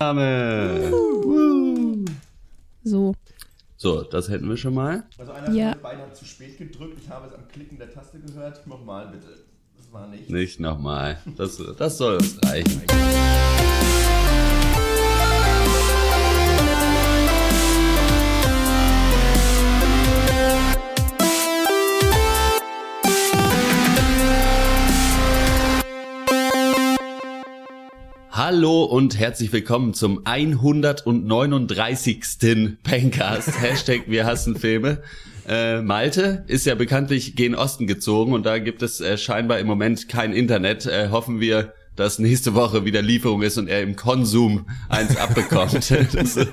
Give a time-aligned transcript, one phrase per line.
[0.00, 0.90] Name.
[2.82, 3.14] So.
[3.76, 5.04] So, das hätten wir schon mal.
[5.18, 5.66] Also einer Ja.
[5.70, 6.98] von den beiden hat zu spät gedrückt.
[7.00, 8.66] Ich habe es am Klicken der Taste gehört.
[8.66, 9.44] Nochmal bitte.
[9.76, 10.28] Das war nicht.
[10.28, 11.18] Nicht nochmal.
[11.36, 12.82] Das, das soll uns reichen.
[28.46, 32.76] Hallo und herzlich willkommen zum 139.
[32.82, 33.58] Pencast.
[33.62, 35.00] Hashtag wir hassen Filme.
[35.48, 39.66] Äh, Malte ist ja bekanntlich gen Osten gezogen und da gibt es äh, scheinbar im
[39.66, 40.84] Moment kein Internet.
[40.84, 45.90] Äh, hoffen wir, dass nächste Woche wieder Lieferung ist und er im Konsum eins abbekommt.
[46.12, 46.44] das, äh,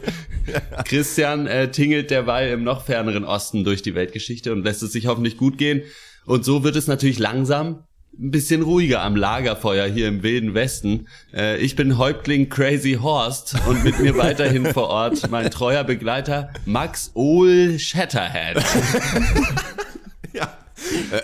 [0.85, 5.07] Christian äh, tingelt derweil im noch ferneren Osten durch die Weltgeschichte und lässt es sich
[5.07, 5.81] hoffentlich gut gehen.
[6.25, 7.83] Und so wird es natürlich langsam
[8.21, 11.07] ein bisschen ruhiger am Lagerfeuer hier im wilden Westen.
[11.33, 16.51] Äh, ich bin Häuptling Crazy Horst und mit mir weiterhin vor Ort mein treuer Begleiter
[16.65, 18.63] Max Ohl Shatterhead.
[21.11, 21.17] Äh,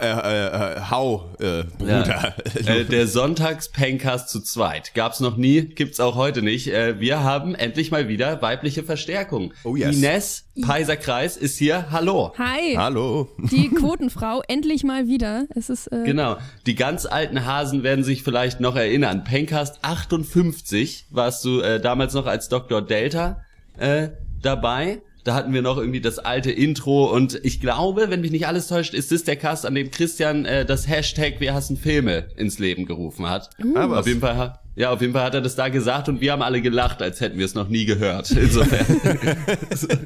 [0.00, 2.34] äh, äh, hau, äh, Bruder.
[2.66, 4.92] Äh, der Sonntags-Pencast zu zweit.
[4.94, 6.68] Gab's noch nie, gibt's auch heute nicht.
[6.68, 9.52] Äh, wir haben endlich mal wieder weibliche Verstärkung.
[9.64, 9.96] Oh yes.
[9.96, 11.86] Ines Peiser-Kreis ist hier.
[11.90, 12.32] Hallo.
[12.38, 13.28] Hi, Hallo.
[13.50, 15.46] die Quotenfrau, endlich mal wieder.
[15.54, 16.36] Es ist, äh, Genau.
[16.66, 19.24] Die ganz alten Hasen werden sich vielleicht noch erinnern.
[19.24, 22.82] Pencast 58 warst du äh, damals noch als Dr.
[22.82, 23.42] Delta
[23.78, 24.08] äh,
[24.42, 25.00] dabei.
[25.24, 28.68] Da hatten wir noch irgendwie das alte Intro und ich glaube, wenn mich nicht alles
[28.68, 32.58] täuscht, ist das der Cast, an dem Christian äh, das Hashtag Wir hassen Filme ins
[32.58, 33.50] Leben gerufen hat.
[33.74, 34.00] Ah, was?
[34.00, 36.42] Auf jeden Fall ja, auf jeden Fall hat er das da gesagt und wir haben
[36.42, 38.30] alle gelacht, als hätten wir es noch nie gehört.
[38.36, 38.86] Insofern.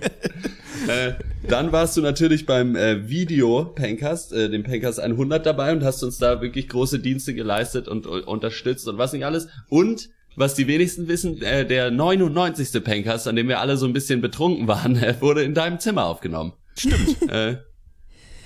[0.89, 1.13] äh,
[1.47, 6.03] dann warst du natürlich beim äh, Video Pencast, äh, dem Pencast 100 dabei und hast
[6.03, 9.49] uns da wirklich große Dienste geleistet und uh, unterstützt und was nicht alles.
[9.69, 12.83] Und was die wenigsten wissen, äh, der 99.
[12.83, 16.07] Pencast, an dem wir alle so ein bisschen betrunken waren, äh, wurde in deinem Zimmer
[16.07, 16.53] aufgenommen.
[16.77, 17.17] Stimmt.
[17.31, 17.57] Äh,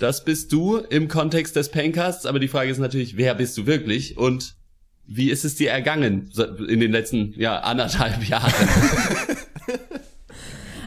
[0.01, 3.67] das bist du im Kontext des Pencasts, aber die Frage ist natürlich, wer bist du
[3.67, 4.55] wirklich und
[5.07, 6.31] wie ist es dir ergangen
[6.69, 8.53] in den letzten ja, anderthalb Jahren?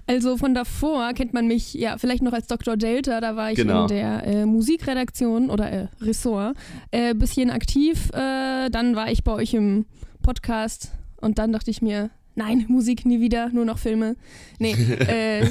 [0.08, 2.78] also von davor kennt man mich ja vielleicht noch als Dr.
[2.78, 3.84] Delta, da war ich Genau.
[3.84, 6.56] in der äh, Musikredaktion oder äh, Ressort
[6.92, 8.10] äh, bisschen aktiv.
[8.14, 9.86] Äh, dann war ich bei euch im
[10.22, 14.16] Podcast und dann dachte ich mir, nein, Musik nie wieder, nur noch Filme.
[14.60, 14.74] Nee,
[15.08, 15.48] äh,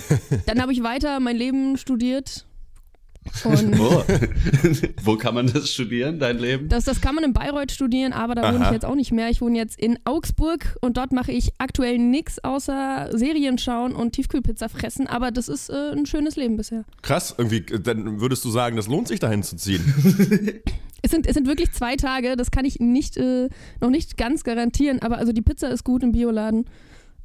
[0.47, 2.47] dann habe ich weiter mein Leben studiert
[3.44, 4.03] und Wo?
[5.03, 6.69] Wo kann man das studieren, dein Leben?
[6.69, 8.66] Das, das kann man in Bayreuth studieren, aber da wohne Aha.
[8.66, 9.28] ich jetzt auch nicht mehr.
[9.28, 14.12] Ich wohne jetzt in Augsburg und dort mache ich aktuell nichts außer Serien schauen und
[14.12, 15.06] Tiefkühlpizza fressen.
[15.06, 16.84] Aber das ist äh, ein schönes Leben bisher.
[17.02, 19.82] Krass, irgendwie, äh, dann würdest du sagen, das lohnt sich dahin zu ziehen.
[21.03, 23.49] Es sind, es sind wirklich zwei Tage, das kann ich nicht, äh,
[23.81, 26.66] noch nicht ganz garantieren, aber also die Pizza ist gut im Bioladen.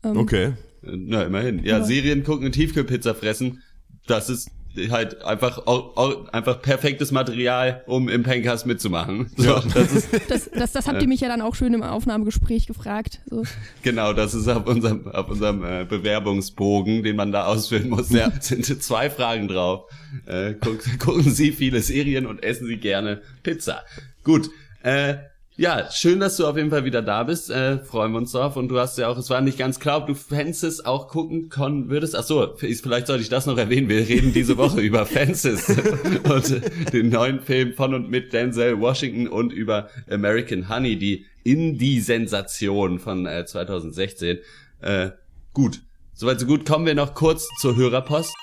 [0.04, 0.54] Ähm, Okay.
[0.82, 1.60] Na, immerhin.
[1.64, 1.84] Ja, Ja.
[1.84, 3.62] Serien gucken und Tiefkühlpizza fressen,
[4.06, 4.52] das ist
[4.90, 9.32] halt einfach au- au- einfach perfektes Material, um im Pencast mitzumachen.
[9.38, 9.64] So, Ja.
[9.74, 13.22] das ist Das, das, das habt ihr mich ja dann auch schön im Aufnahmegespräch gefragt.
[13.30, 13.44] So.
[13.84, 18.10] Genau, das ist auf unserem, auf unserem äh, Bewerbungsbogen, den man da ausfüllen muss.
[18.10, 18.32] Ja.
[18.40, 19.90] Sind zwei Fragen drauf.
[20.26, 23.84] Äh, guck, gucken Sie viele Serien und essen Sie gerne Pizza.
[24.24, 24.50] Gut.
[24.84, 25.16] Äh,
[25.58, 27.50] ja, schön, dass du auf jeden Fall wieder da bist.
[27.50, 28.58] Äh, freuen wir uns drauf.
[28.58, 31.50] Und du hast ja auch, es war nicht ganz klar, ob du Fences auch gucken
[31.50, 32.16] können würdest.
[32.16, 33.88] Ach so, vielleicht sollte ich das noch erwähnen.
[33.90, 35.70] Wir reden diese Woche über Fences
[36.24, 41.26] und äh, den neuen Film von und mit Denzel Washington und über American Honey, die
[41.46, 44.40] Indie-Sensation von äh, 2016.
[44.82, 45.12] Äh,
[45.54, 45.82] gut,
[46.14, 46.66] soweit so gut.
[46.66, 48.34] Kommen wir noch kurz zur Hörerpost.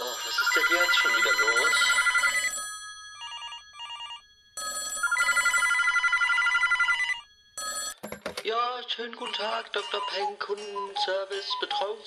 [0.00, 1.96] Oh, was ist denn jetzt schon wieder los?
[8.44, 10.00] Ja, schönen guten Tag, Dr.
[10.08, 11.56] Peng, Kundenservice,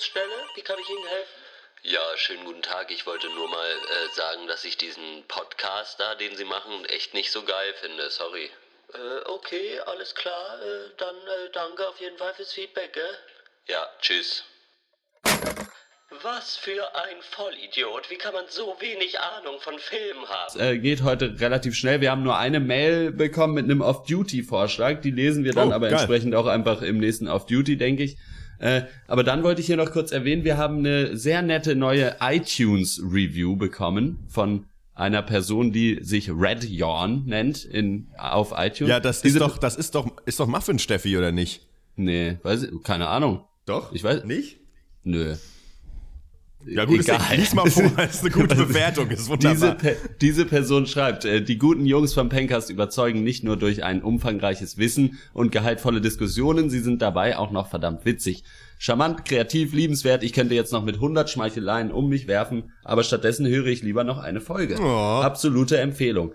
[0.00, 0.46] Betreuungsstelle.
[0.54, 1.40] Wie kann ich Ihnen helfen?
[1.82, 2.90] Ja, schönen guten Tag.
[2.90, 7.14] Ich wollte nur mal äh, sagen, dass ich diesen Podcast da, den Sie machen, echt
[7.14, 8.08] nicht so geil finde.
[8.10, 8.50] Sorry.
[8.94, 10.58] Äh, okay, alles klar.
[10.62, 13.18] Äh, dann äh, danke auf jeden Fall fürs Feedback, gell?
[13.68, 14.44] Ja, tschüss.
[16.22, 18.10] Was für ein Vollidiot.
[18.10, 20.60] Wie kann man so wenig Ahnung von Filmen haben?
[20.60, 22.00] Äh, geht heute relativ schnell.
[22.00, 25.00] Wir haben nur eine Mail bekommen mit einem Off-Duty-Vorschlag.
[25.02, 25.98] Die lesen wir dann Oh, aber geil.
[25.98, 28.16] entsprechend auch einfach im nächsten Off-Duty, denke ich.
[28.60, 32.16] Äh, aber dann wollte ich hier noch kurz erwähnen, wir haben eine sehr nette neue
[32.20, 38.90] iTunes-Review bekommen von einer Person, die sich Red Yawn nennt in, auf iTunes.
[38.90, 41.66] Ja, das Diese- ist doch, das ist doch, ist doch Muffin Steffi, oder nicht?
[41.96, 43.44] Nee, weiß ich, keine Ahnung.
[43.64, 43.92] Doch?
[43.92, 44.58] Ich weiß- Nicht?
[45.04, 45.36] Nö.
[46.66, 47.16] Ja gut, Egal.
[47.16, 47.36] Egal.
[47.38, 49.74] lies mal vor, das ist eine gute Bewertung, ist Diese, wunderbar.
[49.76, 54.02] Pe diese Person schreibt, äh, die guten Jungs vom Pencast überzeugen nicht nur durch ein
[54.02, 58.44] umfangreiches Wissen und gehaltvolle Diskussionen, sie sind dabei auch noch verdammt witzig.
[58.78, 63.46] Charmant, kreativ, liebenswert, ich könnte jetzt noch mit 100 Schmeicheleien um mich werfen, aber stattdessen
[63.46, 64.76] höre ich lieber noch eine Folge.
[64.80, 65.20] Oh.
[65.22, 66.32] Absolute Empfehlung.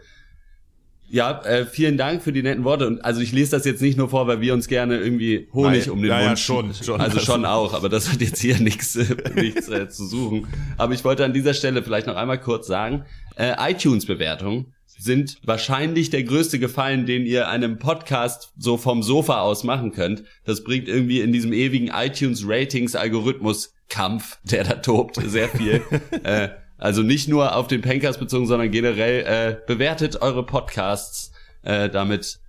[1.10, 2.88] Ja, äh, vielen Dank für die netten Worte.
[2.88, 5.86] Und also ich lese das jetzt nicht nur vor, weil wir uns gerne irgendwie Honig
[5.86, 7.00] Nein, um den ja, ja, Mund schon, schon.
[7.00, 10.48] Also schon auch, aber das hat jetzt hier nichts äh, nichts äh, zu suchen.
[10.78, 13.06] Aber ich wollte an dieser Stelle vielleicht noch einmal kurz sagen,
[13.36, 19.66] äh, iTunes-Bewertungen sind wahrscheinlich der größte Gefallen, den ihr einem Podcast so vom Sofa aus
[19.66, 20.24] machen könnt.
[20.46, 25.82] Das bringt irgendwie in diesem ewigen iTunes-Ratings-Algorithmus-Kampf, der da tobt, sehr viel.
[26.24, 31.32] äh, also nicht nur auf den Pencast bezogen, sondern generell äh, bewertet eure Podcasts.
[31.64, 32.40] Äh, damit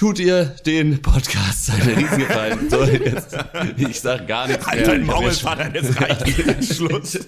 [0.00, 2.70] tut ihr den Podcast einen Riesengefallen.
[2.70, 3.36] So, jetzt,
[3.76, 4.86] ich sag gar nichts Halt mehr.
[4.86, 7.18] dein Ich hab Maul, jetzt- Vater, jetzt reicht Schluss.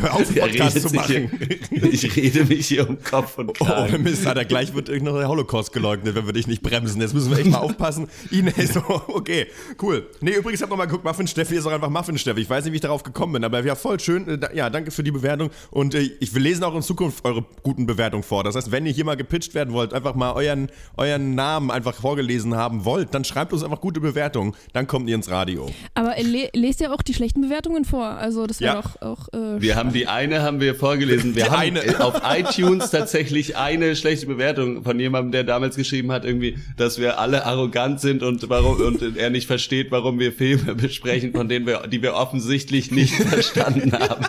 [0.00, 1.30] Hör auf, Er Podcast zu machen.
[1.70, 4.02] Hier, ich rede mich hier um Kopf und Oh, Kragen.
[4.02, 7.00] Mist, Alter, gleich wird irgendein der Holocaust geleugnet, wenn wir dich nicht bremsen.
[7.00, 8.08] Jetzt müssen wir echt mal aufpassen.
[8.30, 9.46] Ines, so, okay,
[9.80, 10.06] cool.
[10.20, 12.42] Nee, übrigens, ich hab noch mal geguckt, Muffin Steffi ist auch einfach Muffin Steffi.
[12.42, 14.28] Ich weiß nicht, wie ich darauf gekommen bin, aber ja, voll schön.
[14.28, 15.48] Äh, Ja, danke für die Bewertung.
[15.70, 18.44] Und äh, ich will lesen auch in Zukunft eure guten Bewertungen vor.
[18.44, 20.68] Das heißt, wenn ihr hier mal gepitcht werden wollt, einfach mal euren,
[20.98, 24.54] euren Namen einfach vorgelesen haben wollt, dann schreibt uns einfach gute Bewertungen.
[24.72, 25.70] Dann kommt ihr ins Radio.
[25.94, 28.04] Aber le lest ja auch die schlechten Bewertungen vor.
[28.06, 28.82] Also das wäre Ja.
[28.82, 29.28] doch auch.
[29.32, 31.34] Äh, Wir haben die eine haben wir vorgelesen.
[31.34, 32.00] Wir Die haben eine.
[32.04, 37.18] auf iTunes tatsächlich eine schlechte Bewertung von jemandem, der damals geschrieben hat, irgendwie, dass wir
[37.18, 41.66] alle arrogant sind und warum und er nicht versteht, warum wir Filme besprechen, von denen
[41.66, 44.26] wir, die wir offensichtlich nicht verstanden haben.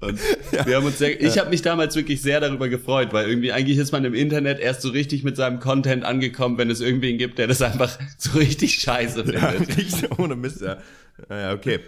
[0.00, 0.20] Und
[0.64, 3.78] wir haben uns sehr, ich habe mich damals wirklich sehr darüber gefreut, weil irgendwie eigentlich
[3.78, 7.38] ist man im Internet erst so richtig mit seinem Content angekommen, wenn es irgendwen gibt,
[7.38, 9.76] der das einfach so richtig scheiße Ja, findet.
[9.76, 10.78] richtig ohne Mist, ja.
[11.30, 11.80] Ja, ja, okay.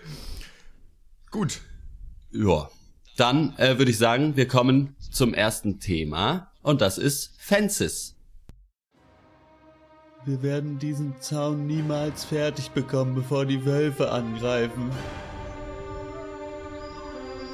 [1.31, 1.61] Gut.
[2.33, 2.71] Ja.
[3.17, 8.15] Dann äh, würde ich sagen, wir kommen zum ersten Thema und das ist Fences.
[10.25, 14.91] Wir werden diesen Zaun niemals fertig bekommen, bevor die Wölfe angreifen.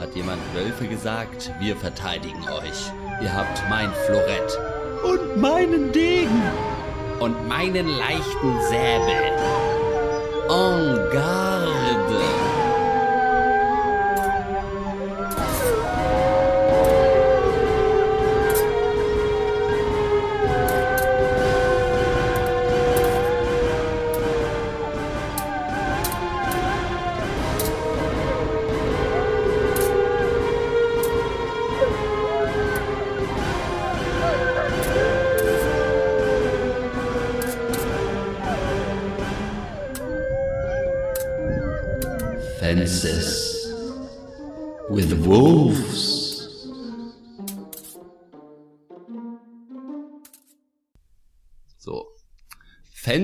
[0.04, 1.50] Hat jemand Wölfe gesagt?
[1.60, 2.92] Wir verteidigen euch.
[3.22, 4.58] Ihr habt mein Florett.
[5.02, 6.42] Und meinen Degen.
[7.20, 9.32] Und meinen leichten Säbel.
[10.50, 11.83] En garde.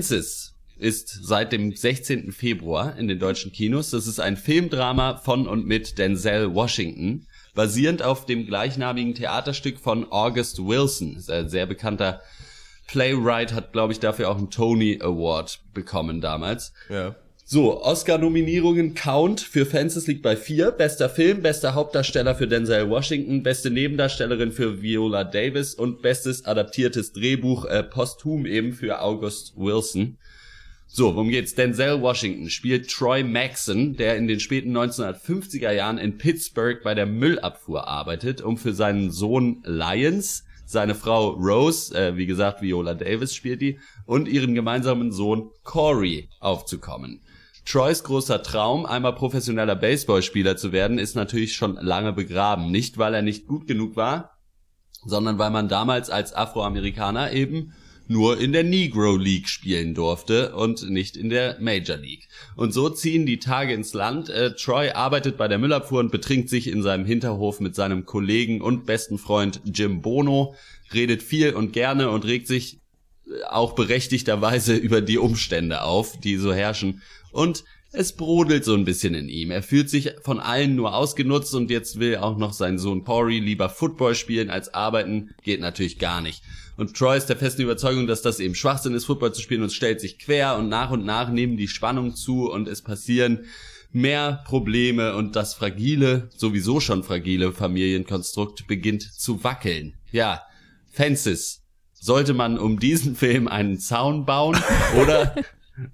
[0.01, 2.33] Fences ist seit dem 16.
[2.33, 3.91] Februar in den deutschen Kinos.
[3.91, 10.11] Das ist ein Filmdrama von und mit Denzel Washington, basierend auf dem gleichnamigen Theaterstück von
[10.11, 11.23] August Wilson.
[11.29, 12.23] Ein sehr bekannter
[12.87, 16.73] Playwright, hat, glaube ich, dafür auch einen Tony Award bekommen damals.
[16.89, 17.15] Ja.
[17.53, 20.71] So, Oscar-Nominierungen Count für Fences liegt bei vier.
[20.71, 27.13] Bester Film, bester Hauptdarsteller für Denzel Washington, beste Nebendarstellerin für Viola Davis und bestes adaptiertes
[27.13, 30.17] Drehbuch äh, posthum eben für August Wilson.
[30.87, 31.57] So, worum geht's?
[31.57, 37.07] Denzel Washington spielt Troy Maxon, der in den späten 1950er Jahren in Pittsburgh bei der
[37.07, 43.35] Müllabfuhr arbeitet, um für seinen Sohn Lyons, seine Frau Rose, äh, wie gesagt Viola Davis
[43.35, 47.21] spielt die, und ihren gemeinsamen Sohn Corey aufzukommen.
[47.71, 52.73] Troys großer Traum, einmal professioneller Baseballspieler zu werden, ist natürlich schon lange begraben.
[52.73, 54.37] Nicht, weil er nicht gut genug war,
[55.05, 57.73] sondern weil man damals als Afroamerikaner eben
[58.09, 62.27] nur in der Negro League spielen durfte und nicht in der Major League.
[62.57, 64.31] Und so ziehen die Tage ins Land.
[64.31, 68.63] Äh, Troy arbeitet bei der Müllabfuhr und betrinkt sich in seinem Hinterhof mit seinem Kollegen
[68.63, 70.57] und besten Freund Jim Bono,
[70.93, 72.81] redet viel und gerne und regt sich
[73.29, 77.03] äh, auch berechtigterweise über die Umstände auf, die so herrschen.
[77.33, 79.51] Und es brodelt so ein bisschen in ihm.
[79.51, 83.41] Er fühlt sich von allen nur ausgenutzt und jetzt will auch noch sein Sohn Corey
[83.41, 85.31] lieber Football spielen als arbeiten.
[85.43, 86.43] Geht natürlich gar nicht.
[86.77, 89.73] Und Troy ist der festen Überzeugung, dass das eben Schwachsinn ist, Football zu spielen und
[89.73, 93.45] stellt sich quer und nach und nach nehmen die Spannung zu und es passieren
[93.93, 99.95] mehr Probleme und das fragile, sowieso schon fragile Familienkonstrukt beginnt zu wackeln.
[100.13, 100.43] Ja,
[100.91, 101.63] Fences.
[101.93, 104.57] Sollte man um diesen Film einen Zaun bauen
[105.03, 105.35] oder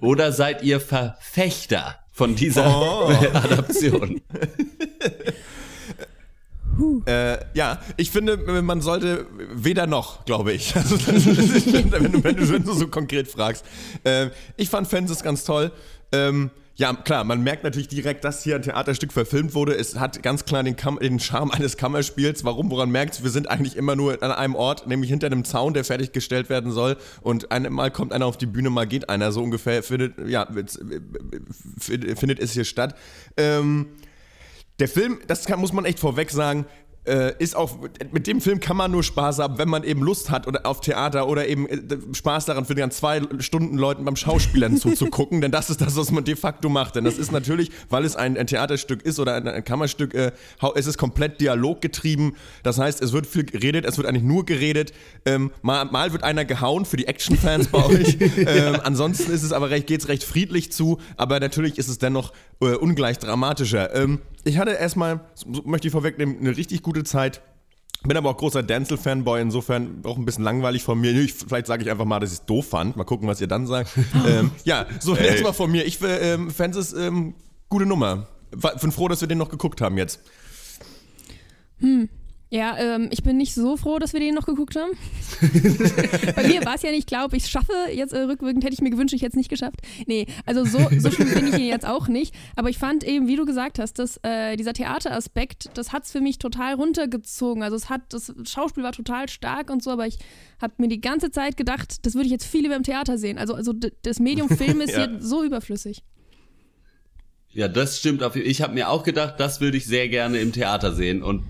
[0.00, 3.08] oder seid ihr Verfechter von dieser Oh.
[3.34, 4.20] Adaption.
[7.06, 10.74] Äh, ja, ich finde, man sollte weder noch, glaube ich.
[10.76, 13.64] Also, das ist, wenn, du, wenn, du, so konkret fragst.
[14.04, 15.72] Ähm, ich fand Fences ganz toll.
[16.12, 19.74] Ähm, ja, klar, man merkt natürlich direkt, dass hier ein Theaterstück verfilmt wurde.
[19.74, 22.44] Es hat ganz klar den, Kam den Charme eines Kammerspiels.
[22.44, 22.70] Warum?
[22.70, 25.84] Woran merkt Wir sind eigentlich immer nur an einem Ort, nämlich hinter einem Zaun, der
[25.84, 26.98] fertiggestellt werden soll.
[27.22, 29.32] Und einmal kommt einer auf die Bühne, mal geht einer.
[29.32, 30.46] So ungefähr findet, ja,
[31.78, 32.94] findet es hier statt.
[33.38, 33.86] Ähm,
[34.78, 36.66] der Film, das kann, muss man echt vorweg sagen,
[37.06, 37.78] äh, ist auch,
[38.12, 40.80] mit dem Film kann man nur Spaß haben, wenn man eben Lust hat oder auf
[40.80, 41.78] Theater oder eben äh,
[42.12, 46.10] Spaß daran findet, an zwei Stunden Leuten beim Schauspielern zuzugucken, denn das ist das, was
[46.10, 46.96] man de facto macht.
[46.96, 50.32] Denn das ist natürlich, weil es ein, ein Theaterstück ist oder ein, ein Kammerstück, äh,
[50.74, 52.36] es ist komplett dialoggetrieben.
[52.62, 54.92] Das heißt, es wird viel geredet, es wird eigentlich nur geredet.
[55.24, 58.18] Ähm, mal, mal wird einer gehauen für die Actionfans bei euch.
[58.36, 61.98] ähm, ansonsten ist es aber recht, geht es recht friedlich zu, aber natürlich ist es
[61.98, 63.94] dennoch äh, ungleich dramatischer.
[63.94, 67.42] Ähm, ich hatte erstmal, so möchte ich vorwegnehmen, eine richtig gute Zeit.
[68.04, 71.10] Bin aber auch großer Denzel-Fanboy, insofern auch ein bisschen langweilig von mir.
[71.12, 72.96] Ich, vielleicht sage ich einfach mal, dass ich es doof fand.
[72.96, 73.90] Mal gucken, was ihr dann sagt.
[74.26, 75.26] ähm, ja, so Ey.
[75.26, 75.84] erstmal von mir.
[75.84, 77.34] Ich ähm, fände es ähm,
[77.68, 78.28] gute Nummer.
[78.80, 80.20] Bin froh, dass wir den noch geguckt haben jetzt.
[82.56, 84.92] Ja, ähm, ich bin nicht so froh, dass wir den noch geguckt haben.
[86.34, 87.74] Bei mir war es ja nicht klar, ob ich es schaffe.
[87.92, 89.82] Jetzt äh, rückwirkend hätte ich mir gewünscht, ich hätte es nicht geschafft.
[90.06, 92.34] Nee, also so, so schlimm bin ich ihn jetzt auch nicht.
[92.54, 96.12] Aber ich fand eben, wie du gesagt hast, dass äh, dieser Theateraspekt, das hat es
[96.12, 97.62] für mich total runtergezogen.
[97.62, 100.18] Also es hat, das Schauspiel war total stark und so, aber ich
[100.58, 103.36] habe mir die ganze Zeit gedacht, das würde ich jetzt viel lieber im Theater sehen.
[103.36, 105.08] Also, also das Medium Film ist Ja.
[105.08, 106.04] hier so überflüssig.
[107.50, 108.22] Ja, das stimmt.
[108.34, 111.22] Ich habe mir auch gedacht, das würde ich sehr gerne im Theater sehen.
[111.22, 111.42] Und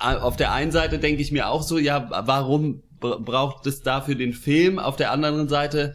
[0.00, 4.14] auf der einen Seite denke ich mir auch so, ja, warum bra- braucht es dafür
[4.14, 4.78] den Film?
[4.78, 5.94] Auf der anderen Seite,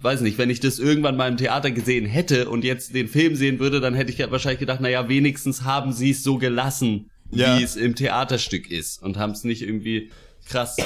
[0.00, 3.36] weiß nicht, wenn ich das irgendwann mal im Theater gesehen hätte und jetzt den Film
[3.36, 7.10] sehen würde, dann hätte ich ja wahrscheinlich gedacht, naja, wenigstens haben sie es so gelassen,
[7.30, 7.58] Ja.
[7.58, 10.10] wie es im Theaterstück ist und haben es nicht irgendwie
[10.46, 10.76] krass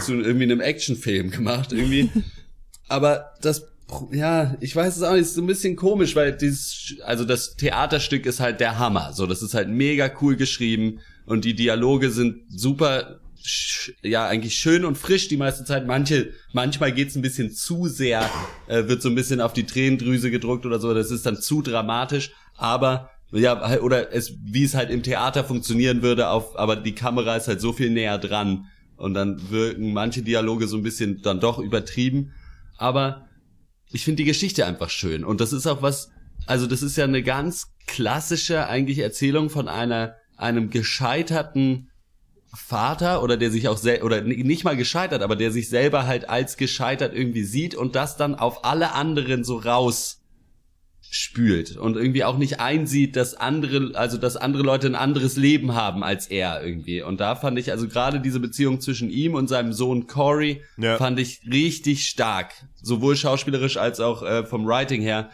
[0.00, 2.10] zu irgendwie einem Actionfilm gemacht irgendwie.
[2.88, 3.66] Aber das,
[4.12, 7.56] ja, ich weiß es auch nicht, ist so ein bisschen komisch, weil dieses, also das
[7.56, 9.12] Theaterstück ist halt der Hammer.
[9.12, 11.00] So, das ist halt mega cool geschrieben
[11.32, 13.20] und die Dialoge sind super,
[14.02, 15.86] ja, eigentlich schön und frisch die meiste Zeit.
[15.86, 18.28] Manche, manchmal geht's ein bisschen zu sehr,
[18.68, 21.62] äh, wird so ein bisschen auf die Tränendrüse gedruckt oder so, das ist dann zu
[21.62, 26.76] dramatisch, aber ja, halt- oder es, wie es halt im Theater funktionieren würde, auf, aber
[26.76, 28.66] die Kamera ist halt so viel näher dran.
[28.96, 32.34] Und dann wirken manche Dialoge so ein bisschen dann doch übertrieben,
[32.76, 33.26] aber
[33.90, 35.24] ich finde die Geschichte einfach schön.
[35.24, 36.10] Und das ist auch was,
[36.46, 41.90] also das ist ja eine ganz klassische eigentlich Erzählung von einer einem gescheiterten
[42.54, 46.28] Vater oder der sich auch sel oder nicht mal gescheitert, aber der sich selber halt
[46.28, 50.18] als gescheitert irgendwie sieht und das dann auf alle anderen so raus
[51.14, 55.74] spült und irgendwie auch nicht einsieht, dass andere, also dass andere Leute ein anderes Leben
[55.74, 57.02] haben als er irgendwie.
[57.02, 60.96] Und da fand ich also gerade diese Beziehung zwischen ihm und seinem Sohn Corey Ja.
[60.96, 65.30] fand ich richtig stark, sowohl schauspielerisch als auch äh, vom Writing her.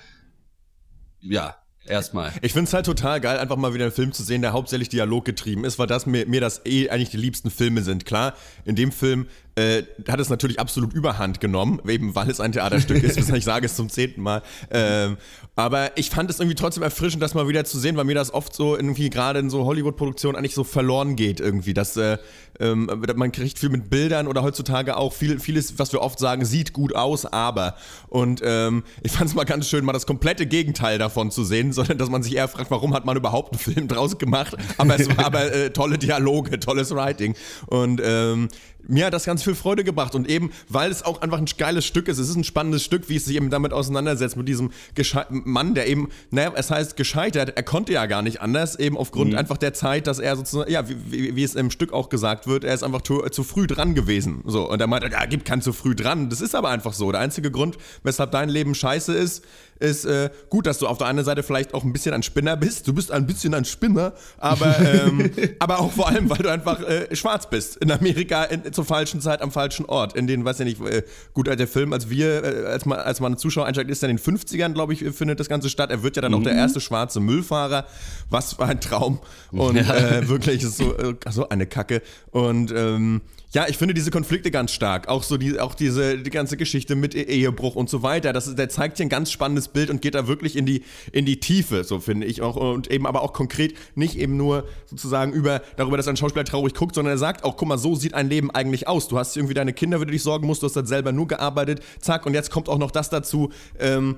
[1.20, 1.56] Ja,
[1.88, 2.32] erstmal.
[2.42, 4.88] Ich finde es halt total geil, einfach mal wieder einen Film zu sehen, der hauptsächlich
[4.88, 8.04] dialoggetrieben ist, weil das mir, mir das eh eigentlich die liebsten Filme sind.
[8.04, 9.26] Klar, in dem Film
[9.58, 13.66] äh, hat es natürlich absolut Überhand genommen, eben weil es ein Theaterstück ist, ich sage
[13.66, 14.42] es zum zehnten Mal.
[14.70, 15.16] Ähm,
[15.56, 18.32] aber ich fand es irgendwie trotzdem erfrischend, das mal wieder zu sehen, weil mir das
[18.32, 21.74] oft so irgendwie gerade in so Hollywood-Produktionen eigentlich so verloren geht irgendwie.
[21.74, 22.18] Dass, äh,
[22.60, 26.44] ähm, man kriegt viel mit Bildern oder heutzutage auch viel, vieles, was wir oft sagen,
[26.44, 27.74] sieht gut aus, aber.
[28.08, 31.72] Und ähm, ich fand es mal ganz schön, mal das komplette Gegenteil davon zu sehen,
[31.78, 34.56] sondern dass man sich eher fragt, warum hat man überhaupt einen Film draus gemacht?
[34.76, 37.34] Aber es aber äh, tolle Dialoge, tolles Writing.
[37.66, 38.48] Und ähm,
[38.88, 41.86] mir hat das ganz viel Freude gebracht und eben, weil es auch einfach ein geiles
[41.86, 44.70] Stück ist, es ist ein spannendes Stück, wie es sich eben damit auseinandersetzt, mit diesem
[44.94, 48.96] Geschei Mann, der eben, naja, es heißt gescheitert, er konnte ja gar nicht anders, eben
[48.96, 52.08] aufgrund einfach der Zeit, dass er sozusagen, ja, wie, wie, wie es im Stück auch
[52.08, 54.42] gesagt wird, er ist einfach zu, zu früh dran gewesen.
[54.46, 56.30] So, und er meinte, ja, gibt kein zu früh dran.
[56.30, 57.12] Das ist aber einfach so.
[57.12, 59.44] Der einzige Grund, weshalb dein Leben scheiße ist,
[59.80, 62.56] ist äh, gut, dass du auf der einen Seite vielleicht auch ein bisschen ein Spinner
[62.56, 62.88] bist.
[62.88, 66.80] Du bist ein bisschen ein Spinner, aber, ähm, aber auch vor allem, weil du einfach
[66.82, 67.76] äh, schwarz bist.
[67.76, 70.16] In Amerika in, zur falschen Zeit am falschen Ort.
[70.16, 71.02] In den, weiß ich nicht, äh,
[71.34, 74.16] gut, der Film, als wir, äh, als man, als man Zuschauer einsteigt, ist dann in
[74.16, 75.90] den 50ern, glaube ich, findet das Ganze statt.
[75.90, 77.86] Er wird ja dann auch der erste schwarze Müllfahrer.
[78.30, 79.20] Was für ein Traum.
[79.52, 82.02] Und äh, wirklich ist so, äh, so eine Kacke.
[82.30, 85.08] Und ähm, ja, ich finde diese Konflikte ganz stark.
[85.08, 88.32] Auch so die, auch diese die ganze Geschichte mit E- Ehebruch und so weiter.
[88.34, 90.82] Das ist, der zeigt hier ein ganz spannendes Bild und geht da wirklich in die,
[91.12, 92.56] in die Tiefe, so finde ich auch.
[92.56, 96.74] Und eben aber auch konkret nicht eben nur sozusagen über, darüber, dass ein Schauspieler traurig
[96.74, 99.08] guckt, sondern er sagt auch, guck mal, so sieht ein Leben eigentlich aus.
[99.08, 101.28] Du hast irgendwie deine Kinder, für die dich sorgen musst, du hast dann selber nur
[101.28, 104.16] gearbeitet, zack, und jetzt kommt auch noch das dazu, ähm,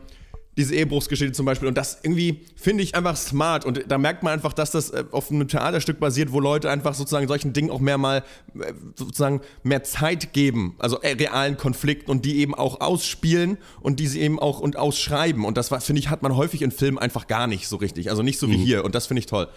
[0.57, 1.69] diese Ehebruchsgeschichte zum Beispiel.
[1.69, 3.65] Und das irgendwie finde ich einfach smart.
[3.65, 6.95] Und da merkt man einfach, dass das äh, auf einem Theaterstück basiert, wo Leute einfach
[6.95, 8.25] sozusagen solchen Dingen auch mehr mal
[8.59, 10.75] äh, sozusagen mehr Zeit geben.
[10.79, 14.77] Also äh, realen Konflikten und die eben auch ausspielen und die sie eben auch und
[14.77, 15.45] ausschreiben.
[15.45, 18.11] Und das finde ich, hat man häufig in Filmen einfach gar nicht so richtig.
[18.11, 18.85] Also nicht so wie hier.
[18.85, 19.49] Und das finde ich toll.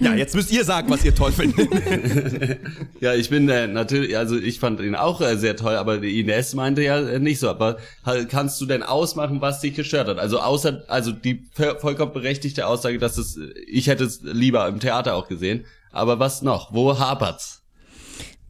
[0.00, 1.68] Ja, jetzt müsst ihr sagen, was ihr toll findet.
[3.00, 6.54] Ja, ich bin äh, natürlich, also ich fand ihn auch äh, sehr toll, aber Ines
[6.54, 7.48] meinte ja äh, nicht so.
[7.50, 10.18] Aber halt, kannst du denn ausmachen, was dich gestört hat?
[10.18, 14.66] Also außer, also die voll- vollkommen berechtigte Aussage, dass es, äh, ich hätte es lieber
[14.68, 15.64] im Theater auch gesehen.
[15.92, 16.72] Aber was noch?
[16.72, 17.62] Wo hapert's?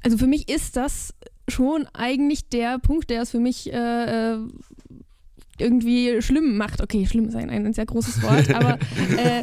[0.03, 1.13] Also für mich ist das
[1.49, 4.39] schon eigentlich der Punkt, der es für mich äh, äh,
[5.59, 6.81] irgendwie schlimm macht.
[6.83, 8.75] Okay, schlimm ist ein, ein sehr großes Wort, aber
[9.19, 9.43] äh,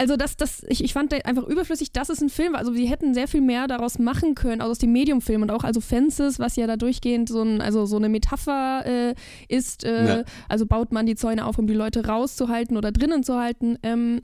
[0.00, 2.60] also das, das, ich, ich fand einfach überflüssig, dass es ein Film war.
[2.60, 5.64] Also sie hätten sehr viel mehr daraus machen können, also aus dem Mediumfilm und auch
[5.64, 9.14] also Fences, was ja da durchgehend so, ein, also so eine Metapher äh,
[9.48, 9.84] ist.
[9.84, 10.24] Äh, Ja.
[10.48, 13.76] Also baut man die Zäune auf, um die Leute rauszuhalten oder drinnen zu halten.
[13.82, 14.20] Ähm,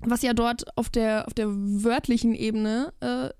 [0.00, 3.30] was ja dort auf der, auf der wörtlichen Ebene äh,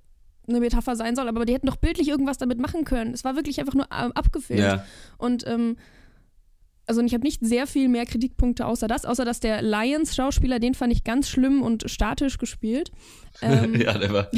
[0.48, 3.14] eine Metapher sein soll, aber die hätten doch bildlich irgendwas damit machen können.
[3.14, 4.62] Es war wirklich einfach nur ähm, abgefilmt.
[4.62, 4.84] Ja.
[5.18, 5.76] Und ähm,
[6.88, 10.74] also ich habe nicht sehr viel mehr Kritikpunkte außer das, außer dass der Lions-Schauspieler, den
[10.74, 12.90] fand ich ganz schlimm und statisch gespielt.
[13.40, 14.30] Ähm, ja, der war.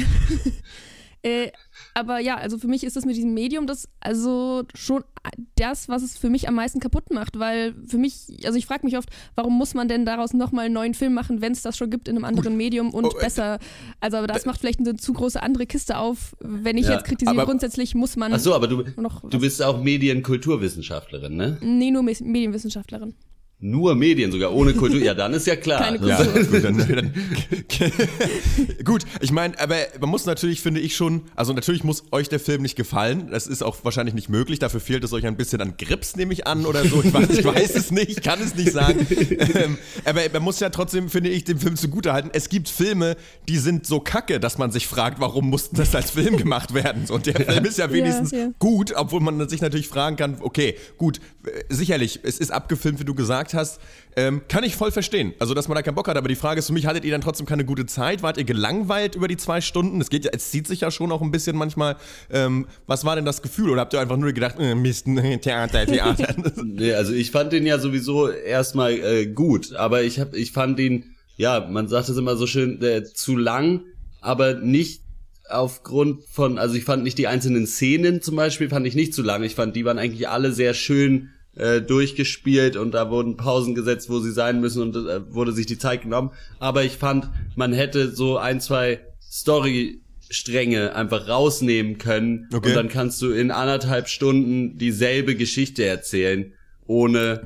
[1.23, 1.49] äh,
[1.93, 5.03] aber ja, also für mich ist das mit diesem Medium das also schon
[5.55, 8.85] das, was es für mich am meisten kaputt macht, weil für mich, also ich frage
[8.85, 11.77] mich oft, warum muss man denn daraus nochmal einen neuen Film machen, wenn es das
[11.77, 13.59] schon gibt in einem anderen Medium und Oh, äh, besser.
[13.99, 16.35] Also aber das macht vielleicht eine zu große andere Kiste auf.
[16.39, 19.61] Wenn ich Ja, jetzt kritisiere, aber- grundsätzlich muss man Ach so, aber du, du bist
[19.61, 21.57] auch Medienkulturwissenschaftlerin, ne?
[21.61, 23.13] Nee, nur Medienwissenschaftlerin.
[23.63, 24.99] Nur Medien sogar, ohne Kultur.
[24.99, 25.81] Ja, dann ist ja klar.
[25.81, 27.13] Keine Ja, gut, dann, dann,
[28.83, 32.39] gut, ich meine, aber man muss natürlich, finde ich schon, also natürlich muss euch der
[32.39, 33.29] Film nicht gefallen.
[33.29, 34.57] Das ist auch wahrscheinlich nicht möglich.
[34.57, 37.03] Dafür fehlt es euch ein bisschen an Grips, nehme ich an, oder so.
[37.03, 39.05] Ich weiß, ich weiß es nicht, ich kann es nicht sagen.
[39.53, 42.31] Ähm, aber man muss ja trotzdem, finde ich, dem Film zugutehalten.
[42.33, 43.15] Es gibt Filme,
[43.47, 47.05] die sind so kacke, dass man sich fragt, warum mussten das als Film gemacht werden?
[47.09, 48.49] Und der Film ist ja wenigstens ja.
[48.57, 51.19] gut, obwohl man sich natürlich fragen kann, okay, gut,
[51.69, 53.79] sicherlich, es ist abgefilmt, wie du gesagt hast.
[54.15, 55.33] Ähm, kann ich voll verstehen.
[55.39, 56.17] Also, dass man da keinen Bock hat.
[56.17, 58.23] Aber die Frage ist für mich, hattet ihr dann trotzdem keine gute Zeit?
[58.23, 59.99] Wart ihr gelangweilt über die zwei Stunden?
[60.01, 61.97] Es geht es zieht sich ja schon auch ein bisschen manchmal.
[62.29, 63.69] Ähm, was war denn das Gefühl?
[63.69, 66.35] Oder habt ihr einfach nur gedacht, äh, Mist, Theater, Theater?
[66.63, 70.79] Nee, also ich fand den ja sowieso erstmal äh, gut, aber ich hab, ich fand
[70.79, 73.81] ihn, ja, man sagt es immer so schön, äh, zu lang,
[74.21, 75.00] aber nicht
[75.51, 79.21] aufgrund von, also ich fand nicht die einzelnen Szenen zum Beispiel, fand ich nicht zu
[79.21, 79.43] lang.
[79.43, 84.09] Ich fand, die waren eigentlich alle sehr schön äh, durchgespielt und da wurden Pausen gesetzt,
[84.09, 86.31] wo sie sein müssen und äh, wurde sich die Zeit genommen.
[86.59, 92.69] Aber ich fand, man hätte so ein, zwei Story-Stränge einfach rausnehmen können Okay.
[92.69, 96.53] und dann kannst du in anderthalb Stunden dieselbe Geschichte erzählen,
[96.85, 97.43] ohne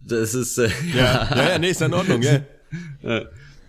[0.00, 2.40] das ist äh, ja, ja, ja, nee, ist in Ordnung, ja.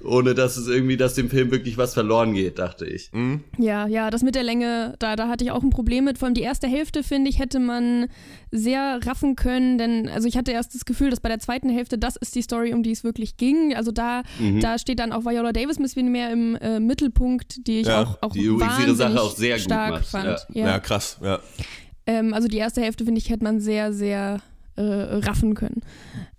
[0.04, 3.10] Ohne dass es irgendwie, dass dem Film wirklich was verloren geht, dachte ich.
[3.58, 6.18] Ja, ja, das mit der Länge, da, da hatte ich auch ein Problem mit.
[6.18, 8.08] Vor allem die erste Hälfte, finde ich, hätte man
[8.52, 11.98] sehr raffen können, denn also ich hatte erst das Gefühl, dass bei der zweiten Hälfte
[11.98, 13.76] das ist die Story, um die es wirklich ging.
[13.76, 14.60] Also da, Mhm.
[14.62, 18.04] da steht dann auch Viola Davis ein bisschen mehr im äh, Mittelpunkt, die ich Ja,
[18.04, 20.26] auch, auch die übrigens ihre wahnsinnig Sache auch sehr gut stark macht, fand.
[20.26, 20.38] ja.
[20.54, 20.68] Ja.
[20.68, 21.40] Ja, krass, ja.
[22.06, 24.42] Ähm, also die erste Hälfte, finde ich, hätte man sehr, sehr
[24.76, 25.82] äh, raffen können.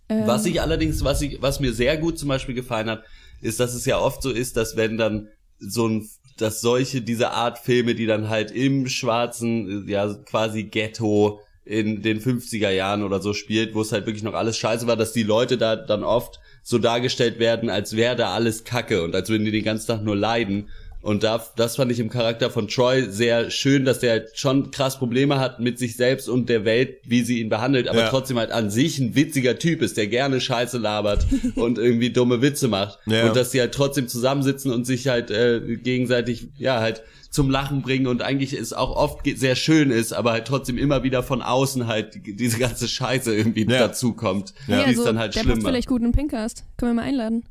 [0.08, 3.02] Ähm, Was ich allerdings, was ich, was mir sehr gut zum Beispiel gefallen hat,
[3.40, 7.30] ist, dass es ja oft so ist, dass wenn dann so ein, dass solche, diese
[7.32, 13.02] Art Filme, die dann halt im schwarzen, äh, ja, quasi Ghetto in den 50er Jahren
[13.02, 15.76] oder so spielt, wo es halt wirklich noch alles scheiße war, dass die Leute da
[15.76, 19.64] dann oft so dargestellt werden, als wäre da alles Kacke und als würden die den
[19.64, 20.70] ganzen Tag nur leiden.
[21.00, 24.70] Und da, das fand ich im Charakter von Troy sehr schön, dass der halt schon
[24.72, 28.08] krass Probleme hat mit sich selbst und der Welt, wie sie ihn behandelt, aber Ja.
[28.08, 32.42] trotzdem halt an sich ein witziger Typ ist, der gerne Scheiße labert und irgendwie dumme
[32.42, 32.98] Witze macht.
[33.06, 33.28] Ja.
[33.28, 37.82] Und dass die halt trotzdem zusammensitzen und sich halt äh, gegenseitig, ja, halt zum Lachen
[37.82, 41.42] bringen und eigentlich es auch oft sehr schön ist, aber halt trotzdem immer wieder von
[41.42, 43.78] außen halt die- diese ganze Scheiße irgendwie Ja.
[43.78, 46.64] dazukommt, ja, die also, es dann halt der schlimm passt vielleicht gut in Pinkcast.
[46.78, 47.44] Können wir mal einladen.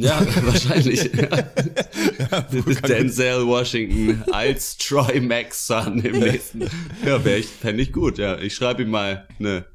[0.00, 1.10] Ja, wahrscheinlich.
[2.88, 6.62] Denzel Washington als Troy Maxson im nächsten.
[7.04, 8.38] Ja, wäre ich, fände ich gut, ja.
[8.38, 9.66] Ich schreibe ihm mal eine,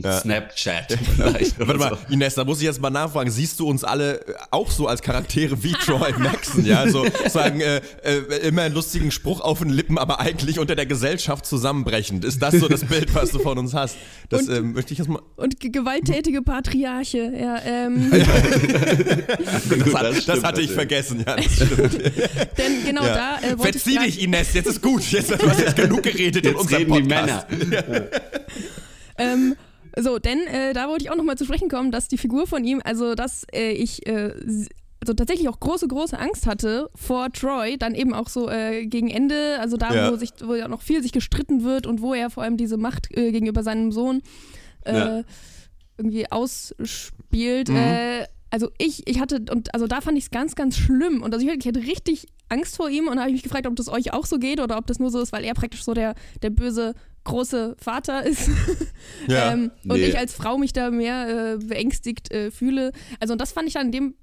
[0.00, 0.20] Ja.
[0.20, 1.58] Snapchat vielleicht.
[1.58, 3.30] Warte mal, Ines, da muss ich jetzt mal nachfragen.
[3.30, 6.64] Siehst du uns alle äh, auch so als Charaktere wie Troy Maxon?
[6.64, 10.74] Ja, so sagen, äh, äh, immer einen lustigen Spruch auf den Lippen, aber eigentlich unter
[10.76, 12.24] der Gesellschaft zusammenbrechend.
[12.24, 13.96] Ist das so das Bild, was du von uns hast?
[14.30, 15.20] Das Und- ähm, möchte ich jetzt mal.
[15.36, 17.58] Und ge- gewalttätige Patriarche, ja.
[17.64, 18.16] Ähm, so.
[19.76, 21.36] Das, hat, das, stimmt hatte ich vergessen, ja.
[21.36, 21.80] Das stimmt.
[22.58, 23.14] denn genau Ja.
[23.40, 25.02] da äh, wollte ich Verzieh dich, Ines, jetzt ist gut.
[25.10, 27.50] Jetzt, du hast jetzt genug geredet in Jetzt unserem reden die Podcast.
[27.50, 28.04] Männer.
[29.18, 29.56] Ähm,
[29.98, 32.64] So, denn äh, da wollte ich auch nochmal zu sprechen kommen, dass die Figur von
[32.64, 34.32] ihm, also dass äh, ich äh,
[35.00, 39.10] also tatsächlich auch große, große Angst hatte vor Troy, dann eben auch so äh, gegen
[39.10, 40.12] Ende, also da, Ja.
[40.12, 42.76] wo sich, wo ja noch viel sich gestritten wird und wo er vor allem diese
[42.76, 44.22] Macht äh, gegenüber seinem Sohn
[44.84, 45.22] äh, Ja.
[45.98, 47.68] irgendwie ausspielt.
[47.68, 47.76] Mhm.
[47.76, 51.22] Äh, also ich, ich hatte, und also da fand ich es ganz, ganz schlimm.
[51.22, 53.66] Und also ich, ich hatte richtig Angst vor ihm und da habe ich mich gefragt,
[53.66, 55.82] ob das euch auch so geht oder ob das nur so ist, weil er praktisch
[55.84, 58.48] so der, der böse große Vater ist.
[59.28, 59.52] Ja.
[59.52, 60.06] ähm, und Nee.
[60.06, 62.92] ich als Frau mich da mehr äh, beängstigt äh, fühle.
[63.20, 64.14] Also und das fand ich dann in dem,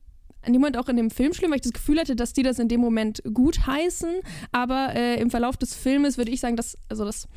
[0.45, 2.43] in dem Moment auch in dem Film schlimm, weil ich das Gefühl hatte, dass die
[2.43, 4.09] das in dem Moment gut heißen.
[4.51, 7.27] Aber äh, im Verlauf des Filmes würde ich sagen, dass, also dass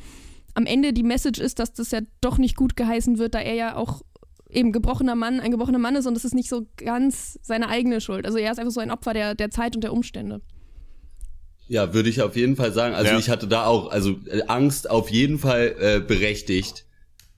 [0.55, 3.55] am Ende die Message ist, dass das ja doch nicht gut geheißen wird, da er
[3.55, 4.01] ja auch
[4.49, 8.01] eben gebrochener Mann, ein gebrochener Mann ist und das ist nicht so ganz seine eigene
[8.01, 8.25] Schuld.
[8.25, 10.41] Also er ist einfach so ein Opfer der, der Zeit und der Umstände.
[11.67, 12.93] Ja, würde ich auf jeden Fall sagen.
[12.93, 13.19] Also Ja.
[13.19, 16.85] ich hatte da auch, also äh, Angst auf jeden Fall äh, berechtigt,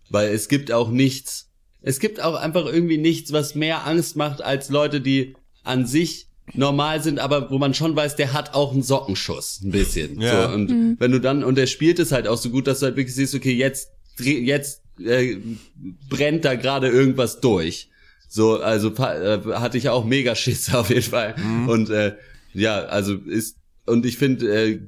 [0.09, 1.49] weil es gibt auch nichts,
[1.81, 6.27] es gibt auch einfach irgendwie nichts, was mehr Angst macht als Leute, die an sich
[6.53, 10.19] normal sind, aber wo man schon weiß, der hat auch einen Sockenschuss, ein bisschen.
[10.21, 10.47] Ja.
[10.47, 12.85] So, und wenn du dann, und der spielt es halt auch so gut, dass du
[12.87, 15.37] halt wirklich siehst, okay, jetzt, jetzt äh,
[16.09, 17.89] brennt da gerade irgendwas durch.
[18.27, 21.35] So, also äh, hatte ich auch mega Schiss auf jeden Fall.
[21.67, 22.15] Und äh,
[22.53, 24.79] ja, also ist und ich finde, äh,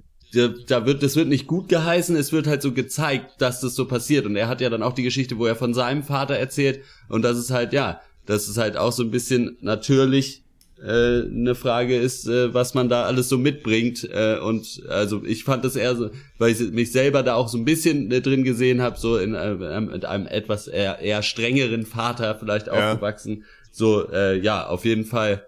[0.67, 3.85] da, wird das wird nicht gut geheißen, es wird halt so gezeigt, dass das so
[3.85, 4.25] passiert.
[4.25, 7.21] Und er hat ja dann auch die Geschichte, wo er von seinem Vater erzählt und
[7.21, 10.43] das ist halt ja, das ist halt auch so ein bisschen natürlich
[10.85, 14.07] äh, eine Frage ist, äh, was man da alles so mitbringt.
[14.11, 17.57] Äh, und also ich fand das eher so, weil ich mich selber da auch so
[17.57, 21.85] ein bisschen äh, drin gesehen habe, so in äh, mit einem etwas eher, eher strengeren
[21.85, 22.91] Vater vielleicht Ja.
[22.91, 23.45] aufgewachsen.
[23.71, 25.46] So, äh, ja, auf jeden Fall.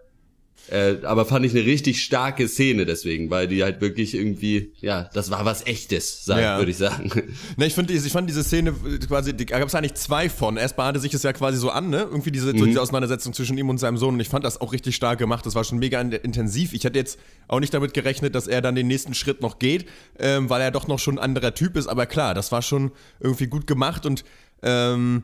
[0.72, 5.10] Äh, aber fand ich eine richtig starke Szene deswegen, weil die halt wirklich irgendwie, ja,
[5.16, 6.60] das war was echtes, Ja.
[6.60, 7.10] würde ich sagen.
[7.58, 10.58] Ne, ich, find, ich fand diese Szene äh, quasi, da gab es eigentlich zwei von.
[10.58, 12.02] Erst bahnte sich es ja quasi so an, ne?
[12.02, 14.14] Irgendwie diese, so diese Auseinandersetzung zwischen ihm und seinem Sohn.
[14.14, 15.44] Und ich fand das auch richtig stark gemacht.
[15.44, 16.74] Das war schon mega in- intensiv.
[16.74, 17.18] Ich hätte jetzt
[17.48, 19.88] auch nicht damit gerechnet, dass er dann den nächsten Schritt noch geht,
[20.20, 21.88] ähm, weil er doch noch schon ein anderer Typ ist.
[21.88, 24.24] Aber klar, das war schon irgendwie gut gemacht und
[24.62, 25.24] ähm,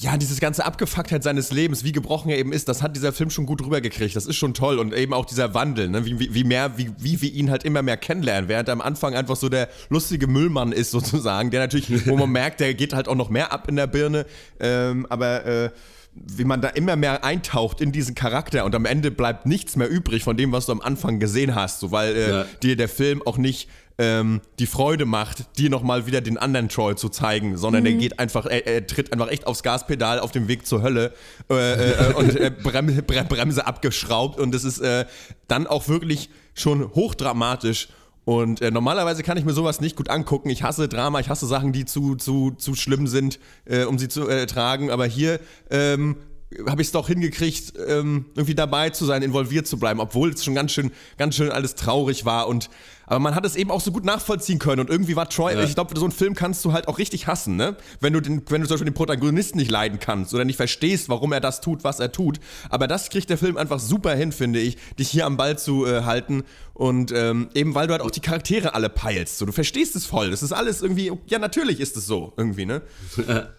[0.00, 3.28] ja, dieses ganze Abgefucktheit seines Lebens, wie gebrochen er eben ist, das hat dieser Film
[3.28, 4.16] schon gut rübergekriegt.
[4.16, 4.78] Das ist schon toll.
[4.78, 6.06] Und eben auch dieser Wandel, ne?
[6.06, 8.80] wie, wie, wie, mehr, wie, wie wir ihn halt immer mehr kennenlernen, während er am
[8.80, 12.94] Anfang einfach so der lustige Müllmann ist, sozusagen, der natürlich, wo man merkt, der geht
[12.94, 14.24] halt auch noch mehr ab in der Birne.
[14.58, 15.70] Ähm, aber äh,
[16.14, 19.88] wie man da immer mehr eintaucht in diesen Charakter und am Ende bleibt nichts mehr
[19.88, 22.44] übrig von dem, was du am Anfang gesehen hast, so weil äh, Ja.
[22.62, 23.68] dir der Film auch nicht
[24.00, 28.18] ähm, die Freude macht, dir nochmal wieder den anderen Troy zu zeigen, sondern er geht
[28.18, 31.12] einfach, er, er tritt einfach echt aufs Gaspedal auf dem Weg zur Hölle
[31.50, 35.04] äh, äh, und äh, Brem, Bre- Bremse abgeschraubt und es ist äh,
[35.48, 37.88] dann auch wirklich schon hochdramatisch.
[38.24, 40.50] Und äh, normalerweise kann ich mir sowas nicht gut angucken.
[40.50, 44.08] Ich hasse Drama, ich hasse Sachen, die zu, zu, zu schlimm sind, äh, um sie
[44.08, 44.90] zu ertragen.
[44.90, 46.16] Aber hier ähm,
[46.66, 50.44] habe ich es doch hingekriegt, ähm, irgendwie dabei zu sein, involviert zu bleiben, obwohl es
[50.44, 52.46] schon ganz schön, ganz schön alles traurig war.
[52.46, 52.68] Und
[53.10, 54.80] aber man hat es eben auch so gut nachvollziehen können.
[54.80, 55.62] Und irgendwie war Troy, Ja.
[55.64, 57.76] ich glaube, so einen Film kannst du halt auch richtig hassen, ne?
[58.00, 61.08] Wenn du den, wenn du zum Beispiel den Protagonisten nicht leiden kannst oder nicht verstehst,
[61.08, 62.38] warum er das tut, was er tut.
[62.70, 65.84] Aber das kriegt der Film einfach super hin, finde ich, dich hier am Ball zu
[65.86, 66.44] äh, halten.
[66.72, 69.38] Und ähm, eben weil du halt auch die Charaktere alle peilst.
[69.38, 70.30] So, du verstehst es voll.
[70.30, 72.82] Das ist alles irgendwie, ja, natürlich ist es so, irgendwie, ne?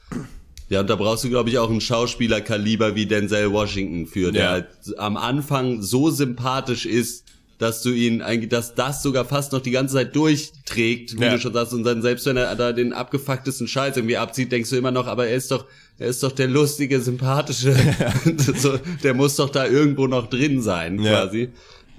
[0.69, 4.41] Ja, und da brauchst du, glaube ich, auch einen Schauspielerkaliber wie Denzel Washington für, der
[4.43, 4.49] Ja.
[4.51, 7.25] halt am Anfang so sympathisch ist,
[7.61, 11.33] dass du ihn eigentlich, dass das sogar fast noch die ganze Zeit durchträgt, wie Ja.
[11.33, 14.71] du schon sagst, und dann selbst wenn er da den abgefucktesten Scheiß irgendwie abzieht, denkst
[14.71, 15.65] du immer noch, aber er ist doch,
[15.99, 17.75] er ist doch der lustige, sympathische,
[18.57, 21.11] so, der muss doch da irgendwo noch drin sein, Ja.
[21.25, 21.49] quasi.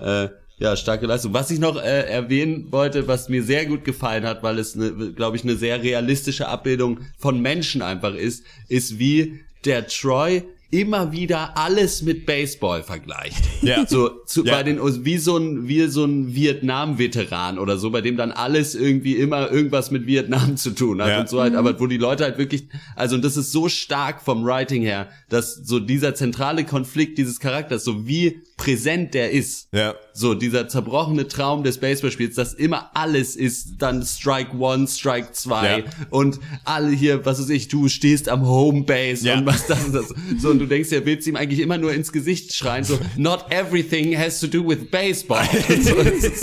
[0.00, 1.32] Äh, ja, starke Leistung.
[1.32, 4.76] Was ich noch äh, erwähnen wollte, was mir sehr gut gefallen hat, weil es,
[5.16, 11.12] glaube ich, eine sehr realistische Abbildung von Menschen einfach ist, ist wie der Troy immer
[11.12, 13.44] wieder alles mit Baseball vergleicht.
[13.62, 13.86] Ja.
[13.86, 14.54] So zu, Ja.
[14.54, 18.74] bei den wie so ein wie so ein Vietnam-Veteran oder so, bei dem dann alles
[18.74, 21.20] irgendwie immer irgendwas mit Vietnam zu tun hat Ja.
[21.20, 24.22] und so halt, aber wo die Leute halt wirklich, also und das ist so stark
[24.22, 29.66] vom Writing her, dass so dieser zentrale Konflikt dieses Charakters, so wie präsent der ist,
[29.72, 29.96] Ja.
[30.12, 35.80] so dieser zerbrochene Traum des Baseballspiels, dass immer alles ist dann Strike One, Strike zwei
[35.80, 35.84] Ja.
[36.10, 39.38] und alle hier, was weiß ich, du stehst am Homebase Ja.
[39.38, 40.14] und was das und das.
[40.38, 43.46] So und du denkst, er willst ihm eigentlich immer nur ins Gesicht schreien, so not
[43.50, 45.42] everything has to do with baseball.
[45.82, 46.40] So, das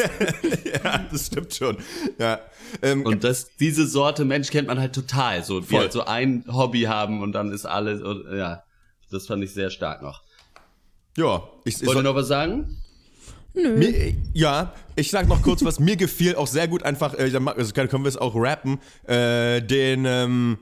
[0.83, 1.77] ja, das stimmt schon.
[2.17, 2.39] Ja.
[2.81, 5.79] Ähm, und das, diese Sorte Mensch kennt man halt total, so die Voll.
[5.79, 8.63] halt so ein Hobby haben und dann ist alles, und, ja,
[9.09, 10.21] das fand ich sehr stark noch.
[11.17, 12.77] Ja, ich, ich Wollt ihr noch was sagen?
[13.53, 15.79] Mir, ja, ich sag noch kurz was.
[15.79, 20.05] Mir gefiel auch sehr gut einfach, äh, also können wir es auch rappen, äh, den,
[20.05, 20.59] ähm,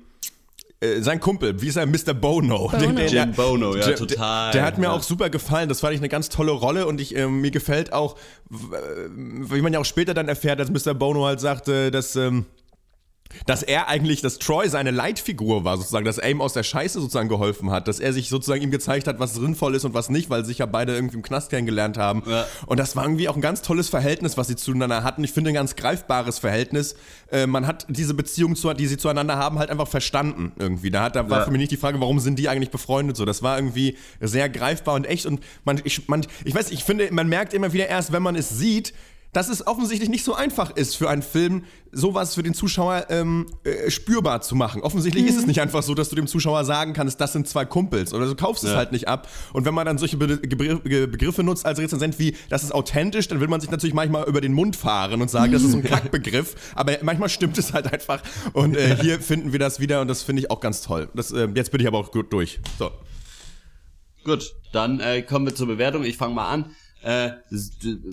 [0.80, 2.14] äh, sein Kumpel, wie ist er, Mr.
[2.14, 2.70] Bono.
[2.70, 3.02] Bono.
[3.02, 4.52] Jim Bono, ja, der, total.
[4.52, 4.92] Der, der hat mir Ja.
[4.92, 5.70] auch super gefallen.
[5.70, 8.16] Das fand ich eine ganz tolle Rolle und ich, ähm, mir gefällt auch,
[8.52, 8.56] äh,
[9.10, 10.94] wie man ja auch später dann erfährt, dass Mr.
[10.94, 12.16] Bono halt sagte, dass.
[12.16, 12.46] Ähm,
[13.46, 17.00] dass er eigentlich, dass Troy seine Leitfigur war, sozusagen, dass er ihm aus der Scheiße
[17.00, 20.10] sozusagen geholfen hat, dass er sich sozusagen ihm gezeigt hat, was sinnvoll ist und was
[20.10, 22.24] nicht, weil sich ja beide irgendwie im Knast kennengelernt haben.
[22.26, 22.46] Ja.
[22.66, 25.24] Und das war irgendwie auch ein ganz tolles Verhältnis, was sie zueinander hatten.
[25.24, 26.96] Ich finde ein ganz greifbares Verhältnis.
[27.32, 30.90] Äh, man hat diese Beziehung, zu, die sie zueinander haben, halt einfach verstanden irgendwie.
[30.92, 31.46] Da, hat, da war Ja.
[31.46, 33.26] für mich nicht die Frage, warum sind die eigentlich befreundet so.
[33.26, 35.26] Das war irgendwie sehr greifbar und echt.
[35.26, 38.36] Und man, ich, man, ich weiß, ich finde, man merkt immer wieder erst, wenn man
[38.36, 38.94] es sieht,
[39.34, 43.46] dass es offensichtlich nicht so einfach ist für einen Film, sowas für den Zuschauer ähm,
[43.64, 44.82] äh, spürbar zu machen.
[44.82, 47.66] Offensichtlich ist es nicht einfach so, dass du dem Zuschauer sagen kannst, das sind zwei
[47.66, 48.78] Kumpels oder du kaufst es Ja.
[48.78, 49.28] halt nicht ab.
[49.54, 53.28] Und wenn man dann solche Be Ge- Begriffe nutzt als Rezensent wie, das ist authentisch,
[53.28, 55.84] dann will man sich natürlich manchmal über den Mund fahren und sagen, das ist ein
[55.86, 56.56] Kackbegriff.
[56.76, 58.22] Aber manchmal stimmt es halt einfach.
[58.54, 61.10] Und äh, hier finden wir das wieder und das finde ich auch ganz toll.
[61.14, 62.60] Das, äh, jetzt bin ich aber auch gut durch.
[62.80, 62.92] So.
[64.24, 66.04] Gut, dann äh, kommen wir zur Bewertung.
[66.04, 66.72] Ich fange mal an.
[67.08, 67.32] Äh,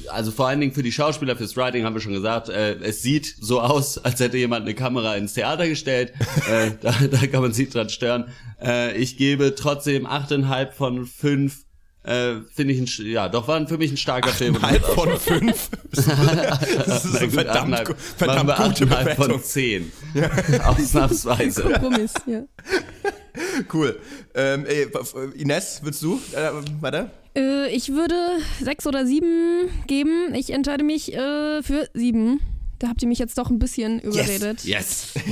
[0.09, 3.03] also vor allen Dingen für die Schauspieler, fürs Writing haben wir schon gesagt, äh, es
[3.03, 6.13] sieht so aus, als hätte jemand eine Kamera ins Theater gestellt.
[6.49, 8.27] äh, da, da kann man sich dran stören.
[8.63, 11.57] Äh, ich gebe trotzdem 8,5 von 5.
[12.05, 14.63] Äh, Finde ich, ein, ja, doch war für mich ein starker Film.
[14.63, 15.71] Halb von fünf.
[15.91, 17.85] Das ist eine gut, verdammt, 8,5.
[17.85, 19.31] gu- Machen verdammt wir gute 8,5 Bewertung.
[19.31, 19.93] von 10.
[20.65, 21.63] Ausnahmsweise.
[21.63, 22.43] Kompromiss, ja.
[23.73, 23.99] Cool.
[24.37, 24.87] Ähm, ey,
[25.35, 26.21] Ines, willst du?
[26.33, 27.11] Äh, warte.
[27.37, 28.15] Äh, ich würde
[28.61, 30.35] sechs oder sieben geben.
[30.35, 32.41] Ich entscheide mich äh, für sieben.
[32.79, 34.65] Da habt ihr mich jetzt doch ein bisschen überredet.
[34.65, 35.15] Yes.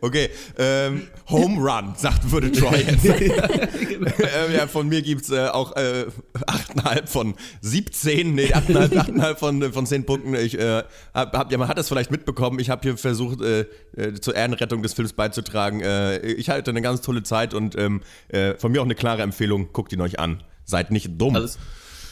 [0.00, 3.04] Okay, ähm, Home Run, sagt, würde Troy jetzt.
[3.04, 6.06] ähm, ja, von mir gibt's äh, auch äh,
[6.46, 10.34] 8,5 von 17, nee, 8,5, 8,5 von, äh, von 10 Punkten.
[10.34, 10.82] Ich, äh,
[11.14, 14.34] hab, hab, ja, man hat das vielleicht mitbekommen, ich habe hier versucht, äh, äh, zur
[14.34, 15.80] Ehrenrettung des Films beizutragen.
[15.80, 19.22] Äh, ich hatte eine ganz tolle Zeit und ähm, äh, von mir auch eine klare
[19.22, 20.42] Empfehlung, guckt ihn euch an.
[20.64, 21.34] Seid nicht dumm.
[21.34, 21.58] Alles,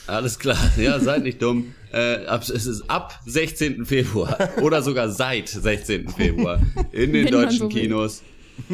[0.07, 0.59] alles klar.
[0.77, 1.75] Ja, seid nicht dumm.
[1.93, 3.87] Äh, ab, es ist ab 16.
[3.87, 6.09] Februar oder sogar seit 16.
[6.09, 6.61] Februar
[6.93, 7.83] in den Wenn deutschen so will.
[7.83, 8.23] Kinos.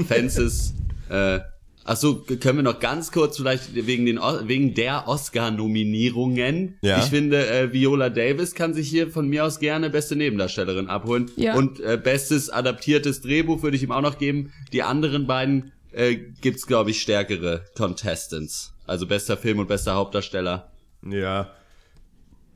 [0.06, 0.74] Fences.
[1.08, 1.40] Äh,
[1.84, 6.78] Achso, können wir noch ganz kurz vielleicht wegen, den, wegen der Oscar-Nominierungen.
[6.80, 6.98] Ja.
[6.98, 11.30] Ich finde, äh, Viola Davis kann sich hier von mir aus gerne beste Nebendarstellerin abholen.
[11.36, 11.54] Ja.
[11.54, 14.52] Und äh, bestes adaptiertes Drehbuch würde ich ihm auch noch geben.
[14.72, 18.74] Die anderen beiden äh, gibt's, glaube ich, stärkere Contestants.
[18.86, 20.71] Also bester Film und bester Hauptdarsteller.
[21.08, 21.50] Ja.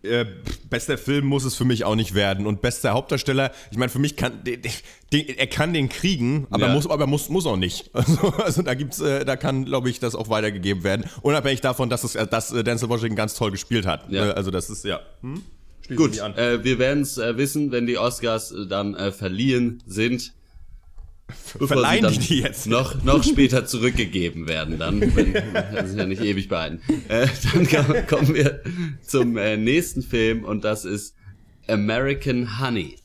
[0.03, 0.25] Äh,
[0.71, 2.47] bester Film muss es für mich auch nicht werden.
[2.47, 4.63] Und bester Hauptdarsteller, ich meine, für mich kann den,
[5.13, 6.73] den, er kann den kriegen, aber Ja.
[6.75, 7.91] muss, aber muss, muss auch nicht.
[7.95, 11.07] Also, also da gibt's, äh, da kann, glaube ich, das auch weitergegeben werden.
[11.23, 14.09] Unabhängig davon, dass es, äh, dass äh, Denzel Washington ganz toll gespielt hat.
[14.11, 14.29] Ja.
[14.29, 15.01] Äh, also das ist ja.
[15.23, 15.43] Hm?
[15.97, 20.35] Gut, äh, wir werden es äh, wissen, wenn die Oscars äh, dann äh, verliehen sind.
[21.55, 22.67] Bevor Verleihen die die jetzt?
[22.67, 25.01] Noch, noch später zurückgegeben werden dann.
[25.17, 25.33] Wenn,
[25.75, 26.81] das ist ja nicht ewig behalten.
[27.09, 28.61] Äh, dann kommen- kommen wir
[29.03, 31.15] zum äh, nächsten Film und das ist
[31.69, 32.97] American Honey.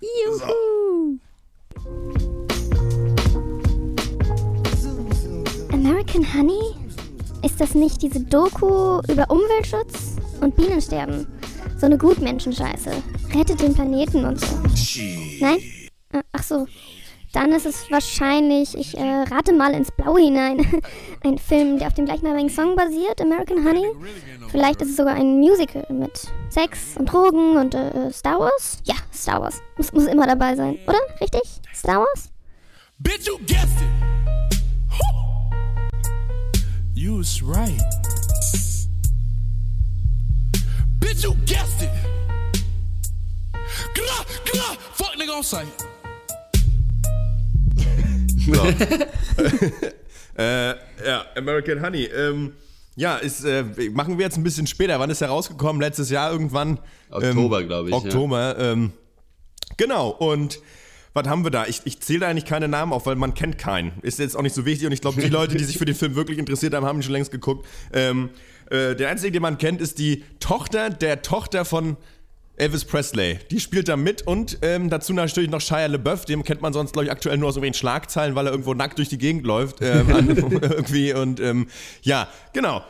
[0.00, 1.18] Juhu!
[5.72, 6.74] American Honey?
[7.44, 11.26] Ist das nicht diese Doku über Umweltschutz und Bienensterben?
[11.78, 12.90] So eine Gutmenschenscheiße.
[13.34, 14.46] Rettet den Planeten und so.
[15.40, 15.58] Nein?
[16.12, 16.66] Äh, Ach so.
[17.32, 20.66] Dann ist es wahrscheinlich, ich äh, rate mal ins Blaue hinein,
[21.24, 23.86] ein Film, der auf dem gleichnamigen Song basiert, American Honey.
[24.48, 28.78] Vielleicht ist es sogar ein Musical mit Sex und Drogen und äh, Star Wars?
[28.84, 29.62] Ja, Star Wars.
[29.76, 30.98] Muss, muss immer dabei sein, oder?
[31.20, 31.42] Richtig?
[31.72, 32.30] Star Wars?
[32.98, 34.10] Bitch, you guessed it.
[36.94, 37.80] You was right.
[40.98, 41.90] Bitch, you guessed it.
[43.94, 45.68] Gra, gra, fuck nigga on sight.
[50.36, 50.70] Äh,
[51.06, 52.04] ja, American Honey.
[52.04, 52.52] Ähm,
[52.96, 54.98] ja, ist, äh, machen wir jetzt ein bisschen später.
[54.98, 55.82] Wann ist er rausgekommen?
[55.82, 56.78] Letztes Jahr irgendwann?
[57.10, 57.98] Oktober, ähm, glaub ich, ja.
[57.98, 58.92] Oktober, ähm,
[59.76, 60.08] genau.
[60.08, 60.60] Und
[61.12, 61.66] was haben wir da?
[61.66, 63.92] Ich, ich zähle da eigentlich keine Namen auf, weil man kennt keinen.
[64.02, 65.94] Ist jetzt auch nicht so wichtig und ich glaube, die Leute, die sich für den
[65.94, 67.66] Film wirklich interessiert haben, haben ihn schon längst geguckt.
[67.92, 68.30] Ähm,
[68.70, 71.96] äh, der einzige, den man kennt, ist die Tochter der Tochter von
[72.60, 73.38] Elvis Presley.
[73.50, 76.92] Die spielt da mit und ähm, dazu natürlich noch Shia LaBeouf, dem kennt man sonst,
[76.92, 79.78] glaube ich, aktuell nur aus irgendwelchen Schlagzeilen, weil er irgendwo nackt durch die Gegend läuft.
[79.80, 80.08] Ähm,
[80.62, 81.68] irgendwie und ähm,
[82.02, 82.82] ja, genau.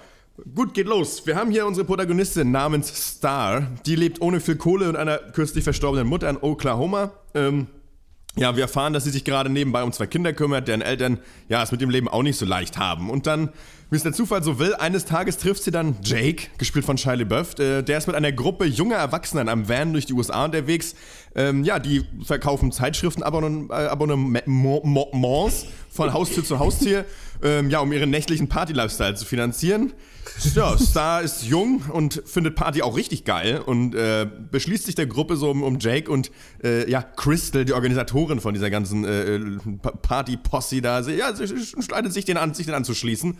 [0.55, 1.27] Gut, geht los.
[1.27, 3.69] Wir haben hier unsere Protagonistin namens Star.
[3.87, 7.13] Die lebt ohne viel Kohle und einer kürzlich verstorbenen Mutter in Oklahoma.
[7.35, 7.67] Ähm,
[8.37, 11.62] ja, wir erfahren, dass sie sich gerade nebenbei um zwei Kinder kümmert, deren Eltern ja
[11.62, 13.11] es mit dem Leben auch nicht so leicht haben.
[13.11, 13.51] Und dann
[13.93, 17.14] Wie es der Zufall so will, eines Tages trifft sie dann Jake, gespielt von Shia
[17.14, 17.59] LaBeouf.
[17.59, 20.95] Äh, der ist mit einer Gruppe junger Erwachsener in einem Van durch die USA unterwegs.
[21.35, 23.25] Ähm, ja, die verkaufen Zeitschriften, äh,
[23.75, 27.05] Abonnements von Haustür zu Haustür,
[27.42, 29.92] ähm, ja, um ihren nächtlichen Party-Lifestyle zu finanzieren.
[30.55, 35.07] Ja, Star ist jung und findet Party auch richtig geil und äh, beschließt sich der
[35.07, 36.31] Gruppe so um, um Jake und
[36.62, 39.40] äh, ja, Crystal, die Organisatorin von dieser ganzen äh,
[40.03, 43.37] Party-Posse da, sie, ja, sie entscheidet sich den an, sich den anzuschließen.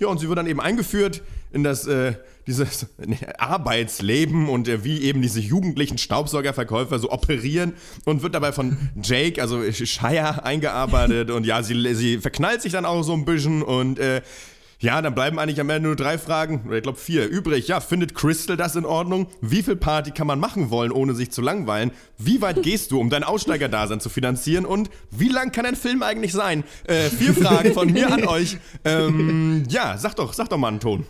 [0.00, 2.14] Ja, und sie wird dann eben eingeführt in das äh,
[2.46, 2.86] dieses
[3.38, 9.40] Arbeitsleben und äh, wie eben diese jugendlichen Staubsaugerverkäufer so operieren und wird dabei von Jake,
[9.40, 11.30] also Shire, eingearbeitet.
[11.30, 14.22] Und ja, sie, sie verknallt sich dann auch so ein bisschen und äh,
[14.80, 17.66] ja, dann bleiben eigentlich am Ende nur drei Fragen, oder ich glaube vier, übrig.
[17.66, 19.26] Ja, findet Crystal das in Ordnung?
[19.40, 21.90] Wie viel Party kann man machen wollen, ohne sich zu langweilen?
[22.16, 24.64] Wie weit gehst du, um dein Aussteigerdasein zu finanzieren?
[24.64, 26.62] Und wie lang kann ein Film eigentlich sein?
[26.84, 28.58] Äh, vier Fragen von mir an euch.
[28.84, 31.06] Ähm, ja, sag doch, sag doch mal einen Ton.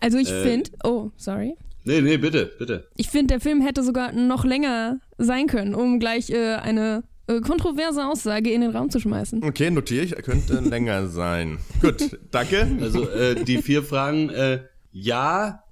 [0.00, 1.56] Also ich äh, finde, oh, sorry.
[1.84, 2.88] Nee, nee, bitte, bitte.
[2.96, 7.40] Ich finde, der Film hätte sogar noch länger sein können, um gleich äh, eine äh,
[7.40, 9.42] kontroverse Aussage in den Raum zu schmeißen.
[9.42, 11.58] Okay, notiere ich, könnte länger sein.
[11.80, 12.68] Gut, danke.
[12.80, 14.60] Also äh, die vier Fragen, äh,
[14.92, 15.64] ja,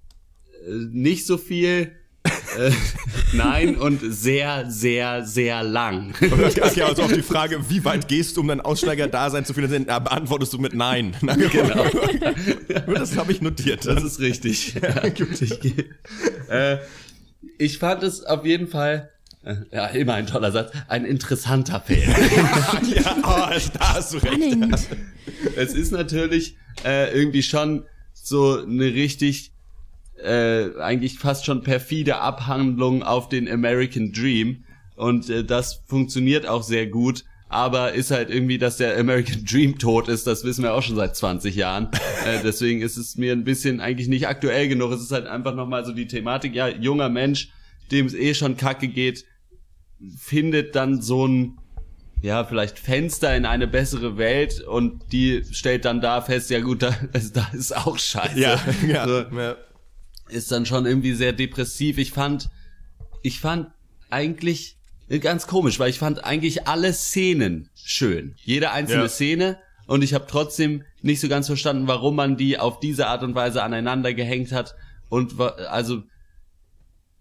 [0.66, 1.92] äh, nicht so viel,
[2.56, 2.70] äh,
[3.34, 6.14] nein und sehr, sehr, sehr lang.
[6.20, 10.52] Okay, also auf die Frage, wie weit gehst du, um dein Aussteiger-Dasein zu finanzieren, beantwortest
[10.54, 11.14] du mit Nein.
[11.52, 11.84] Genau.
[12.94, 13.84] Das habe ich notiert.
[13.86, 14.74] Das ist richtig.
[14.74, 15.84] Ja, gut, ich,
[16.48, 16.78] äh,
[17.58, 19.10] ich fand es auf jeden Fall
[19.72, 20.72] ja, immer ein toller Satz.
[20.88, 22.02] Ein interessanter Film.
[22.94, 24.88] ja, oh, da hast du recht.
[25.56, 29.52] Es ist natürlich äh, irgendwie schon so eine richtig,
[30.22, 34.64] äh, eigentlich fast schon perfide Abhandlung auf den American Dream.
[34.94, 37.24] Und äh, das funktioniert auch sehr gut.
[37.48, 40.96] Aber ist halt irgendwie, dass der American Dream tot ist, das wissen wir auch schon
[40.96, 41.90] seit 20 Jahren.
[42.24, 44.92] äh, deswegen ist es mir ein bisschen eigentlich nicht aktuell genug.
[44.92, 47.50] Es ist halt einfach nochmal so die Thematik, ja, junger Mensch,
[47.90, 49.26] dem es eh schon kacke geht,
[50.16, 51.58] findet dann so ein
[52.22, 56.82] ja, vielleicht Fenster in eine bessere Welt und die stellt dann da fest, ja gut,
[56.82, 56.96] da,
[57.34, 58.38] da ist auch scheiße.
[58.38, 59.56] Ja, ja, so, ja.
[60.28, 61.98] Ist dann schon irgendwie sehr depressiv.
[61.98, 62.48] Ich fand,
[63.22, 63.70] ich fand
[64.08, 64.78] eigentlich
[65.20, 68.34] ganz komisch, weil ich fand eigentlich alle Szenen schön.
[68.38, 69.08] Jede einzelne ja.
[69.08, 73.24] Szene und ich habe trotzdem nicht so ganz verstanden, warum man die auf diese Art
[73.24, 74.76] und Weise aneinander gehängt hat
[75.08, 76.04] und also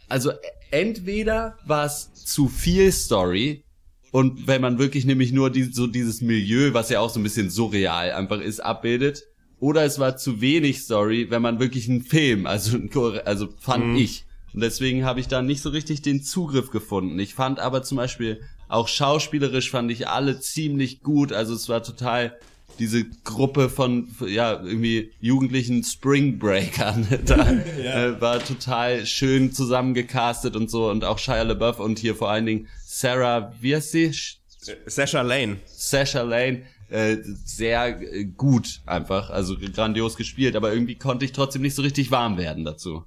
[0.08, 0.32] also
[0.71, 3.63] entweder war es zu viel Story
[4.12, 7.23] und wenn man wirklich nämlich nur die, so dieses Milieu, was ja auch so ein
[7.23, 9.23] bisschen surreal einfach ist, abbildet,
[9.60, 12.77] oder es war zu wenig Story, wenn man wirklich einen Film, also,
[13.25, 13.95] also fand mhm.
[13.95, 14.25] ich.
[14.53, 17.17] Und deswegen habe ich da nicht so richtig den Zugriff gefunden.
[17.19, 21.31] Ich fand aber zum Beispiel auch schauspielerisch fand ich alle ziemlich gut.
[21.31, 22.38] Also es war total
[22.79, 27.51] diese Gruppe von ja irgendwie jugendlichen Spring Breakern da
[27.84, 28.05] ja.
[28.05, 32.45] äh, war total schön zusammengecastet und so und auch Shia LaBeouf und hier vor allen
[32.45, 34.12] Dingen Sarah, wie heißt sie?
[34.86, 35.57] Sasha Lane.
[35.65, 41.62] Sasha Lane äh, sehr äh, gut einfach, also grandios gespielt, aber irgendwie konnte ich trotzdem
[41.62, 43.03] nicht so richtig warm werden dazu.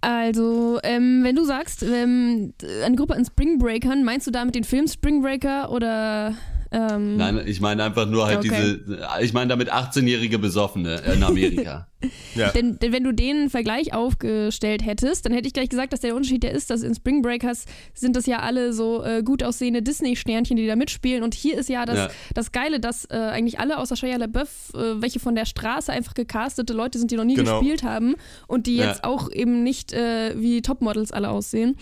[0.00, 4.62] Also, ähm, wenn du sagst, ähm, eine Gruppe an Spring Breakern, meinst du damit den
[4.62, 6.36] Film Spring Breaker oder
[6.72, 8.48] ähm, Nein, ich meine einfach nur halt okay.
[8.48, 11.88] diese, ich meine damit 18-jährige Besoffene in Amerika.
[12.34, 12.50] ja.
[12.54, 16.14] denn, denn, wenn du den Vergleich aufgestellt hättest, dann hätte ich gleich gesagt, dass der
[16.14, 19.82] Unterschied der ist, dass in Spring Breakers sind das ja alle so äh, gut aussehende
[19.82, 22.08] Disney-Sternchen, die da mitspielen und hier ist ja das, ja.
[22.34, 26.14] das Geile, dass äh, eigentlich alle außer Shia LaBeouf, äh, welche von der Straße einfach
[26.14, 27.60] gecastete Leute sind, die noch nie genau.
[27.60, 28.14] gespielt haben
[28.46, 29.10] und die jetzt ja.
[29.10, 31.76] auch eben nicht äh, wie Topmodels alle aussehen.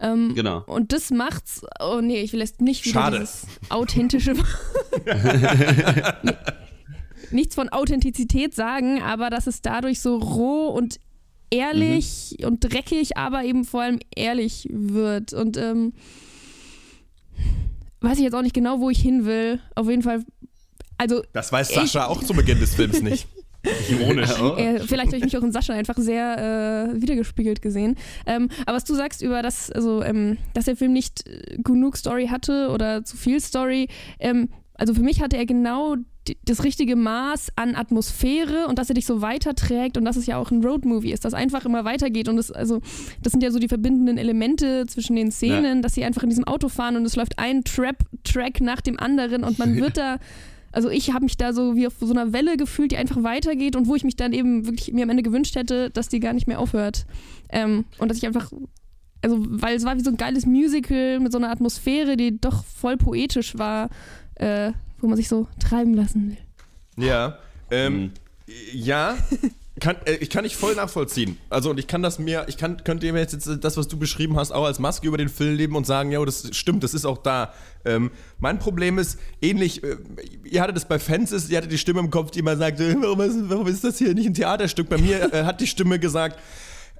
[0.00, 0.62] Ähm, genau.
[0.66, 1.62] Und das macht's.
[1.80, 3.18] Oh nee, ich will jetzt nicht wieder Schade.
[3.18, 4.34] dieses authentische.
[7.30, 10.98] nichts von Authentizität sagen, aber dass es dadurch so roh und
[11.50, 12.46] ehrlich mhm.
[12.46, 15.32] und dreckig, aber eben vor allem ehrlich wird.
[15.32, 15.92] Und ähm,
[18.00, 19.60] weiß ich jetzt auch nicht genau, wo ich hin will.
[19.74, 20.24] Auf jeden Fall.
[20.96, 23.28] Also, das weiß Sascha auch zu Beginn des Films nicht.
[23.90, 24.30] Ironisch.
[24.56, 27.96] Äh, vielleicht habe ich mich auch in Sascha einfach sehr äh, wiedergespiegelt gesehen.
[28.24, 31.96] Ähm, aber was du sagst über das, also, ähm, dass der Film nicht äh, genug
[31.96, 33.88] Story hatte oder zu viel Story,
[34.20, 35.96] ähm, also für mich hatte er genau
[36.44, 40.36] das richtige Maß an Atmosphäre und dass er dich so weiterträgt und dass es ja
[40.36, 42.80] auch ein Roadmovie ist, das einfach immer weitergeht und das, also,
[43.22, 45.82] das sind ja so die verbindenden Elemente zwischen den Szenen, ja.
[45.82, 49.44] dass sie einfach in diesem Auto fahren und es läuft ein Trap-Track nach dem anderen
[49.44, 50.18] und man wird da
[50.72, 53.74] also ich habe mich da so wie auf so einer Welle gefühlt, die einfach weitergeht
[53.74, 56.34] und wo ich mich dann eben wirklich mir am Ende gewünscht hätte, dass die gar
[56.34, 57.06] nicht mehr aufhört.
[57.48, 58.52] Ähm, und dass ich einfach,
[59.22, 62.64] also weil es war wie so ein geiles Musical mit so einer Atmosphäre, die doch
[62.64, 63.88] voll poetisch war,
[64.34, 67.04] äh, wo man sich so treiben lassen will.
[67.04, 67.38] Ja.
[67.70, 68.12] Ähm,
[68.72, 69.16] Ja,
[69.80, 71.38] kann, äh, ich kann dich voll nachvollziehen.
[71.50, 74.36] Also und ich kann das mir, ich kann, könnte mir jetzt das, was du beschrieben
[74.36, 77.04] hast, auch als Maske über den Film leben und sagen, ja, das stimmt, das ist
[77.04, 77.52] auch da.
[77.84, 79.96] Ähm, mein Problem ist ähnlich, äh,
[80.44, 82.96] ihr hattet das bei Fences, ihr hattet die Stimme im Kopf, die immer sagt, äh,
[83.00, 84.88] warum ist, warum ist das hier nicht ein Theaterstück?
[84.88, 86.38] Bei mir äh, hat die Stimme gesagt,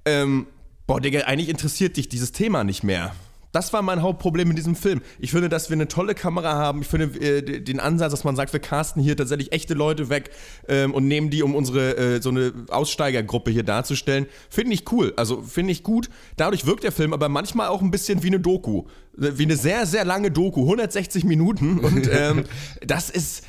[0.05, 0.47] ähm,
[0.87, 3.15] boah, Digga, eigentlich interessiert dich dieses Thema nicht mehr.
[3.59, 5.03] Das war mein Hauptproblem in diesem Film.
[5.19, 6.83] Ich finde, dass wir eine tolle Kamera haben.
[6.83, 10.31] Ich finde äh, den Ansatz, dass man sagt, wir casten hier tatsächlich echte Leute weg
[10.69, 15.13] ähm, und nehmen die, um unsere äh, so eine Aussteigergruppe hier darzustellen, finde ich cool.
[15.17, 16.09] Also finde ich gut.
[16.37, 18.85] Dadurch wirkt der Film aber manchmal auch ein bisschen wie eine Doku.
[19.15, 20.61] Wie eine sehr, sehr lange Doku.
[20.61, 21.81] 160 Minuten.
[21.81, 22.45] Und ähm,
[22.87, 23.43] das ist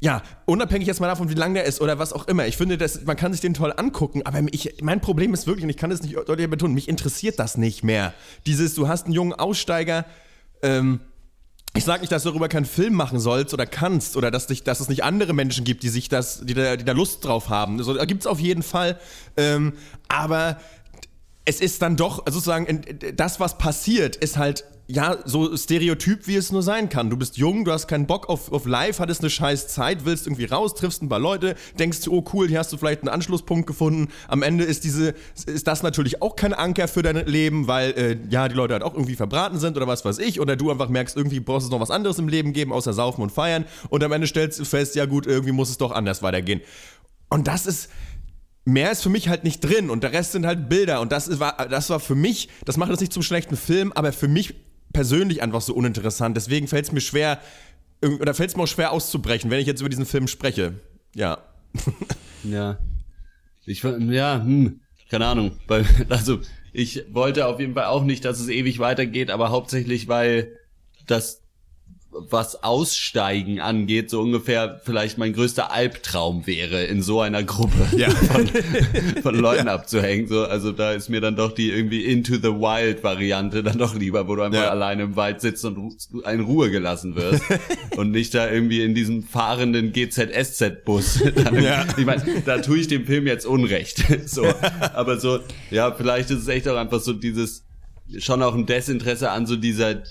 [0.00, 2.46] ja, unabhängig jetzt mal davon, wie lang der ist oder was auch immer.
[2.46, 5.64] Ich finde, das, man kann sich den toll angucken, aber ich, mein Problem ist wirklich,
[5.64, 8.14] und ich kann es nicht deutlich betonen, mich interessiert das nicht mehr.
[8.46, 10.06] Dieses, du hast einen jungen Aussteiger,
[10.62, 11.00] ähm,
[11.76, 14.64] ich sage nicht, dass du darüber keinen Film machen sollst oder kannst oder dass, dich,
[14.64, 17.48] dass es nicht andere Menschen gibt, die sich das, die da, die da Lust drauf
[17.48, 17.78] haben.
[17.78, 18.98] Also, da gibt es auf jeden Fall.
[19.36, 19.74] Ähm,
[20.08, 20.58] aber
[21.44, 22.84] es ist dann doch sozusagen
[23.14, 27.10] das, was passiert, ist halt ja so stereotyp, wie es nur sein kann.
[27.10, 30.26] Du bist jung, du hast keinen Bock auf, auf Live, hattest eine scheiß Zeit, willst
[30.26, 33.66] irgendwie raus, triffst ein paar Leute, denkst, oh cool, hier hast du vielleicht einen Anschlusspunkt
[33.66, 34.08] gefunden.
[34.28, 35.14] Am Ende ist diese
[35.46, 38.82] ist das natürlich auch kein Anker für dein Leben, weil äh, ja die Leute halt
[38.82, 41.70] auch irgendwie verbraten sind oder was weiß ich oder du einfach merkst, irgendwie brauchst es
[41.70, 44.64] noch was anderes im Leben geben außer saufen und feiern und am Ende stellst du
[44.64, 46.60] fest, ja gut, irgendwie muss es doch anders weitergehen.
[47.28, 47.90] Und das ist
[48.64, 51.40] mehr ist für mich halt nicht drin und der Rest sind halt Bilder und das
[51.40, 54.54] war, das war für mich, das macht es nicht zum schlechten Film, aber für mich
[54.92, 56.36] persönlich einfach so uninteressant.
[56.36, 57.40] Deswegen fällt es mir schwer,
[58.02, 60.74] oder fällt es mir auch schwer auszubrechen, wenn ich jetzt über diesen Film spreche.
[61.14, 61.38] Ja.
[62.42, 62.78] Ja.
[63.66, 64.80] Ich ja, hm,
[65.10, 65.58] keine Ahnung.
[66.08, 66.40] Also
[66.72, 70.56] ich wollte auf jeden Fall auch nicht, dass es ewig weitergeht, aber hauptsächlich, weil
[71.06, 71.42] das
[72.12, 77.76] was Aussteigen angeht, so ungefähr vielleicht mein größter Albtraum wäre, in so einer Gruppe
[78.32, 80.26] von, von Leuten abzuhängen.
[80.26, 83.94] So, also da ist mir dann doch die irgendwie Into the Wild Variante dann doch
[83.94, 84.70] lieber, wo du einfach Ja.
[84.70, 85.94] alleine im Wald sitzt und
[86.30, 87.42] in Ruhe gelassen wirst
[87.96, 91.20] und nicht da irgendwie in diesem fahrenden GZSZ-Bus.
[91.62, 91.84] Ja.
[91.96, 94.02] Ich meine, da tue ich dem Film jetzt Unrecht.
[94.26, 94.44] So,
[94.94, 95.40] aber so,
[95.70, 97.64] ja, vielleicht ist es echt auch einfach so dieses
[98.18, 100.02] schon auch ein Desinteresse an so dieser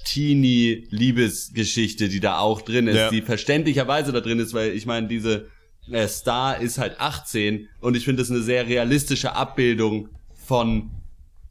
[0.89, 3.09] Teenie-Liebesgeschichte, die da auch drin ist, Ja.
[3.09, 5.47] die verständlicherweise da drin ist, weil ich meine, diese
[5.91, 10.91] äh, Star ist halt 18 und ich finde das eine sehr realistische Abbildung von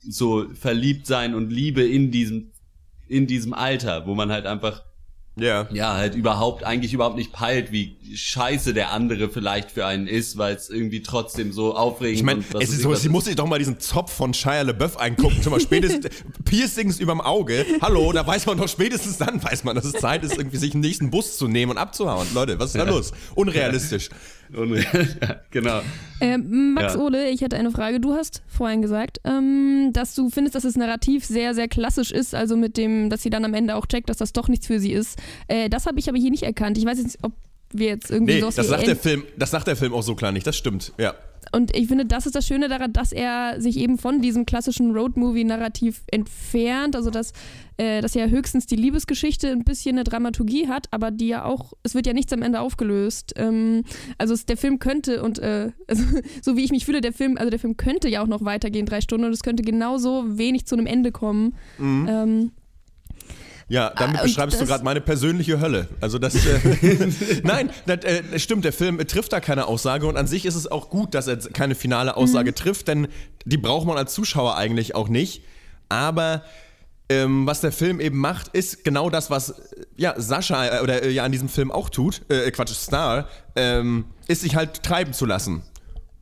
[0.00, 2.50] so verliebt sein und Liebe in diesem
[3.08, 4.82] in diesem Alter, wo man halt einfach
[5.40, 5.68] Ja.
[5.72, 10.38] ja, halt überhaupt, eigentlich überhaupt nicht peilt, wie scheiße der andere vielleicht für einen ist,
[10.38, 13.26] weil es irgendwie trotzdem so aufregend Ich meine, und es ist ich so, sie muss
[13.26, 15.42] sich doch mal diesen Zopf von Shia LaBeouf eingucken.
[15.42, 16.06] Schon mal spätestens
[16.44, 17.64] Piercings überm Auge.
[17.80, 20.72] Hallo, da weiß man doch spätestens dann, weiß man, dass es Zeit ist, irgendwie sich
[20.72, 22.26] einen nächsten Bus zu nehmen und abzuhauen.
[22.34, 23.12] Leute, was ist da los?
[23.34, 24.08] Unrealistisch.
[24.56, 24.84] Unreal.
[25.22, 25.80] ja, genau.
[26.20, 27.00] Ähm, Max Ja.
[27.00, 28.00] Ole, ich hätte eine Frage.
[28.00, 32.34] Du hast vorhin gesagt, ähm, dass du findest, dass das Narrativ sehr, sehr klassisch ist,
[32.34, 34.80] also mit dem, dass sie dann am Ende auch checkt, dass das doch nichts für
[34.80, 35.18] sie ist.
[35.46, 36.78] Äh, das habe ich aber hier nicht erkannt.
[36.78, 37.32] Ich weiß jetzt nicht, ob
[37.72, 40.32] wir jetzt irgendwie Nee, das sagt, der Film, das sagt der Film auch so klar
[40.32, 40.46] nicht.
[40.46, 41.14] Das stimmt, ja.
[41.52, 44.92] Und ich finde, das ist das Schöne daran, dass er sich eben von diesem klassischen
[44.94, 46.96] Roadmovie-Narrativ entfernt.
[46.96, 47.32] Also, dass,
[47.76, 51.72] äh, dass ja höchstens die Liebesgeschichte ein bisschen eine Dramaturgie hat, aber die ja auch,
[51.82, 53.34] es wird ja nichts am Ende aufgelöst.
[53.36, 53.84] Ähm,
[54.18, 56.04] also, es, der Film könnte, und äh, also,
[56.42, 58.86] so wie ich mich fühle, der Film, also der Film könnte ja auch noch weitergehen,
[58.86, 61.54] drei Stunden, und es könnte genauso wenig zu einem Ende kommen.
[62.08, 62.52] Ähm,
[63.68, 65.88] Ja, damit Ah, beschreibst du gerade meine persönliche Hölle.
[66.00, 67.08] Also das, äh,
[67.42, 70.70] nein, das, äh, stimmt, der Film trifft da keine Aussage und an sich ist es
[70.70, 73.08] auch gut, dass er keine finale Aussage trifft, denn
[73.44, 75.42] die braucht man als Zuschauer eigentlich auch nicht.
[75.90, 76.42] Aber
[77.10, 79.54] ähm, was der Film eben macht, ist genau das, was äh,
[79.96, 84.06] ja Sascha äh, oder äh, ja in diesem Film auch tut, äh, Quatsch, Star, ähm,
[84.26, 85.62] ist sich halt treiben zu lassen.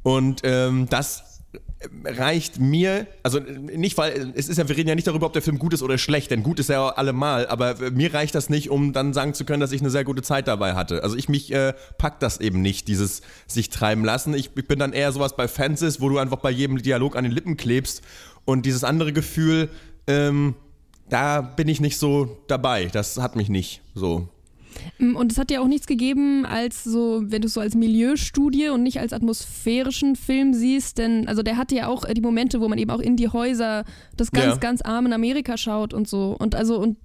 [0.03, 1.26] Und ähm, das
[2.05, 5.43] reicht mir, also nicht, weil es ist ja, wir reden ja nicht darüber, ob der
[5.43, 8.49] Film gut ist oder schlecht, denn gut ist er ja allemal, aber mir reicht das
[8.49, 11.03] nicht, um dann sagen zu können, dass ich eine sehr gute Zeit dabei hatte.
[11.03, 14.33] Also ich mich äh, packt das eben nicht, dieses sich treiben lassen.
[14.35, 17.25] Ich, ich bin dann eher sowas bei Fences, wo du einfach bei jedem Dialog an
[17.25, 18.03] den Lippen klebst
[18.47, 19.69] und dieses andere Gefühl,
[20.07, 20.55] ähm,
[21.09, 22.87] da bin ich nicht so dabei.
[22.87, 24.29] Das hat mich nicht so.
[24.99, 27.75] Mm, Und es hat ja auch nichts gegeben als so, wenn du es so als
[27.75, 32.21] Milieustudie und nicht als atmosphärischen Film siehst, denn also der hatte ja auch äh, die
[32.21, 33.85] Momente, wo man eben auch in die Häuser
[34.19, 34.57] des ganz, Ja.
[34.57, 36.37] ganz armen Amerika schaut und so.
[36.39, 36.99] Und also und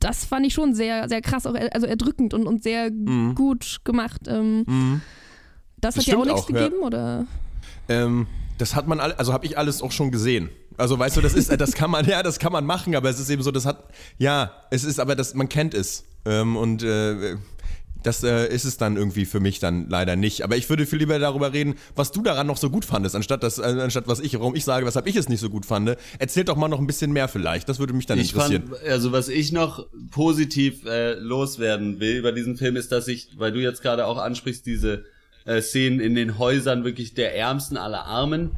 [0.00, 3.80] das fand ich schon sehr, sehr krass, auch äh, also erdrückend und, und sehr gut
[3.84, 4.22] gemacht.
[4.26, 4.64] Ähm,
[5.80, 6.06] Das hat Mhm.
[6.06, 6.62] Das ja auch nichts auch, ja.
[6.68, 7.26] gegeben, oder?
[7.88, 8.26] Ähm,
[8.58, 10.48] das hat man also habe ich alles auch schon gesehen.
[10.76, 13.20] Also weißt du, das ist, das kann man, ja, das kann man machen, aber es
[13.20, 13.84] ist eben so, das hat,
[14.18, 16.04] ja, es ist aber, das, man kennt es.
[16.26, 17.36] Ähm, und äh,
[18.04, 20.42] das äh, ist es dann irgendwie für mich dann leider nicht.
[20.42, 23.42] Aber ich würde viel lieber darüber reden, was du daran noch so gut fandest, anstatt,
[23.42, 25.96] das, äh, anstatt was ich, warum ich sage, weshalb ich es nicht so gut fand.
[26.18, 27.68] Erzähl doch mal noch ein bisschen mehr vielleicht.
[27.68, 28.68] Das würde mich dann Ich interessieren.
[28.68, 33.30] fand, also was ich noch positiv äh, loswerden will über diesen Film ist, dass ich,
[33.38, 35.04] weil du jetzt gerade auch ansprichst, diese
[35.46, 38.52] äh, Szenen in den Häusern wirklich der Ärmsten aller Armen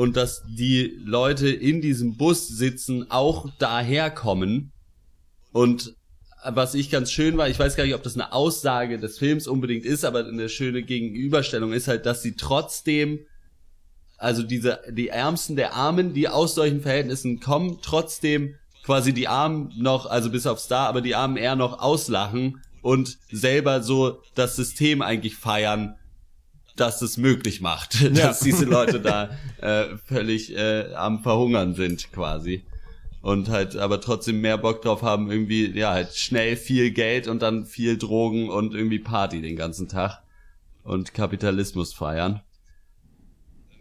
[0.00, 4.72] und dass die Leute in diesem Bus sitzen, auch daherkommen.
[5.52, 5.94] Und
[6.42, 9.46] was ich ganz schön war, ich weiß gar nicht, ob das eine Aussage des Films
[9.46, 13.26] unbedingt ist, aber eine schöne Gegenüberstellung ist halt, dass sie trotzdem
[14.16, 19.70] also diese die Ärmsten der Armen, die aus solchen Verhältnissen kommen, trotzdem quasi die Armen
[19.76, 24.56] noch, also bis auf Star, aber die Armen eher noch auslachen und selber so das
[24.56, 25.96] System eigentlich feiern,
[26.76, 32.64] dass es möglich macht, dass diese Leute da äh, völlig äh, am Verhungern sind quasi
[33.22, 37.42] und halt aber trotzdem mehr Bock drauf haben, irgendwie ja halt schnell viel Geld und
[37.42, 40.22] dann viel Drogen und irgendwie Party den ganzen Tag
[40.84, 42.40] und Kapitalismus feiern.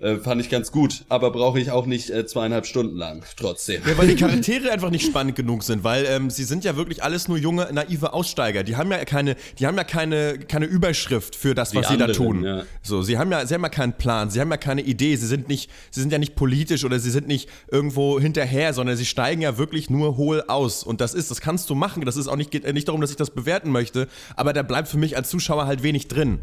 [0.01, 3.81] Äh, fand ich ganz gut, aber brauche ich auch nicht äh, zweieinhalb Stunden lang, trotzdem.
[3.85, 7.03] Ja, weil die Charaktere einfach nicht spannend genug sind, weil ähm, sie sind ja wirklich
[7.03, 8.63] alles nur junge, naive Aussteiger.
[8.63, 11.97] Die haben ja keine, die haben ja keine, keine Überschrift für das, was Die sie
[11.97, 12.43] da anderen, tun.
[12.45, 12.63] ja.
[12.81, 15.27] So, sie haben ja, sie haben ja keinen Plan, sie haben ja keine Idee, sie
[15.27, 19.05] sind nicht, sie sind ja nicht politisch oder sie sind nicht irgendwo hinterher, sondern sie
[19.05, 20.83] steigen ja wirklich nur hohl aus.
[20.83, 22.05] Und das ist, das kannst du machen.
[22.05, 24.63] Das ist auch nicht, geht äh, nicht darum, dass ich das bewerten möchte, aber da
[24.63, 26.39] bleibt für mich als Zuschauer halt wenig drin.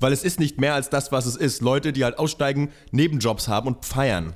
[0.00, 1.60] Weil es ist nicht mehr als das, was es ist.
[1.62, 4.34] Leute, die halt aussteigen, Nebenjobs haben und feiern.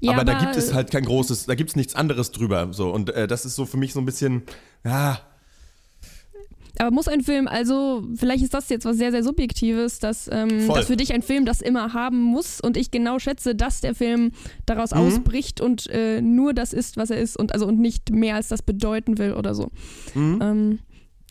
[0.00, 2.68] Ja, aber, da aber- gibt es halt kein großes, da gibt es nichts anderes drüber.
[2.72, 2.90] So.
[2.90, 4.42] Und äh, das ist so für mich so ein bisschen,
[4.84, 5.20] ja,
[6.78, 10.68] Aber muss ein Film, also vielleicht ist das jetzt was sehr, sehr Subjektives, dass, ähm,
[10.68, 13.94] dass für dich ein Film das immer haben muss und ich genau schätze, dass der
[13.94, 14.32] Film
[14.66, 14.98] daraus Mhm.
[14.98, 18.48] ausbricht und äh, nur das ist, was er ist und also und nicht mehr als
[18.48, 19.70] das bedeuten will oder so.
[20.14, 20.38] Mhm.
[20.42, 20.78] Ähm,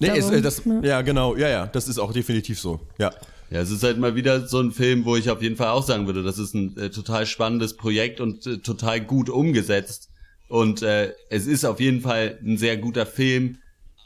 [0.01, 0.81] nee, darum, ist, äh, das, ja.
[0.81, 2.79] ja, genau, ja, ja, das ist auch definitiv so.
[2.97, 3.11] Ja.
[3.49, 5.85] Ja, es ist halt mal wieder so ein Film, wo ich auf jeden Fall auch
[5.85, 10.09] sagen würde, das ist ein äh, total spannendes Projekt und äh, total gut umgesetzt.
[10.47, 13.57] Und äh, es ist auf jeden Fall ein sehr guter Film,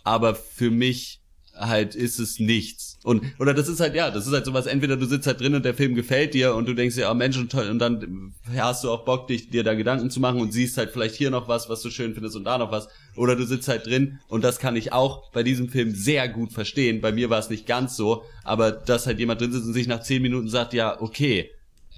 [0.03, 1.21] aber für mich
[1.53, 2.88] halt ist es nichts.
[3.03, 4.65] Und oder das ist halt ja, das ist halt sowas.
[4.65, 7.13] Entweder du sitzt halt drin und der Film gefällt dir und du denkst dir, oh
[7.13, 10.51] Mensch und und dann hast du auch Bock, dich dir da Gedanken zu machen und
[10.51, 12.89] siehst halt vielleicht hier noch was, was du schön findest und da noch was.
[13.15, 16.51] Oder du sitzt halt drin und das kann ich auch bei diesem Film sehr gut
[16.51, 16.99] verstehen.
[16.99, 19.87] Bei mir war es nicht ganz so, aber dass halt jemand drin sitzt und sich
[19.87, 21.51] nach zehn Minuten sagt, ja okay,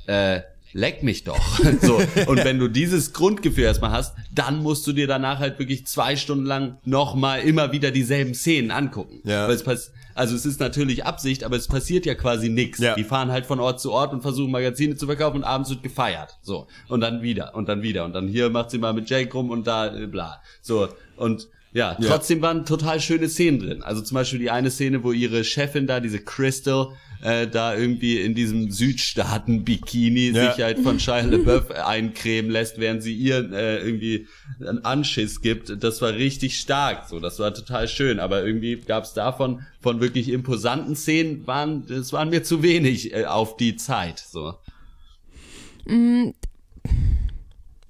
[0.06, 0.42] äh,
[0.74, 1.60] leck mich doch.
[1.82, 2.02] so.
[2.28, 6.16] Und wenn du dieses Grundgefühl erstmal hast, dann musst du dir danach halt wirklich zwei
[6.16, 9.22] Stunden lang nochmal immer wieder dieselben Szenen angucken.
[9.24, 9.48] Ja.
[9.48, 12.80] Weil es pass also es ist natürlich Absicht, aber es passiert ja quasi nichts.
[12.80, 12.96] Ja.
[12.96, 15.84] Die fahren halt von Ort zu Ort und versuchen Magazine zu verkaufen und abends wird
[15.84, 16.38] gefeiert.
[16.42, 16.68] So.
[16.88, 18.06] Und dann wieder und dann wieder.
[18.06, 20.42] Und dann hier macht sie mal mit Jake rum und da äh, bla.
[20.62, 20.90] So.
[21.16, 22.08] Und ja, Ja.
[22.10, 23.84] trotzdem waren total schöne Szenen drin.
[23.84, 26.90] Also zum Beispiel die eine Szene, wo ihre Chefin da, diese Crystal,
[27.24, 30.54] äh, da irgendwie in diesem Südstaaten-Bikini Ja.
[30.54, 34.28] sich halt von Shia LaBeouf eincremen lässt, während sie ihr äh, irgendwie
[34.60, 35.84] einen Anschiss gibt.
[35.84, 37.20] Das war richtig stark, so.
[37.20, 38.20] Das war total schön.
[38.20, 43.14] Aber irgendwie gab es davon, von wirklich imposanten Szenen, waren, das waren mir zu wenig
[43.14, 44.56] äh, auf die Zeit, so.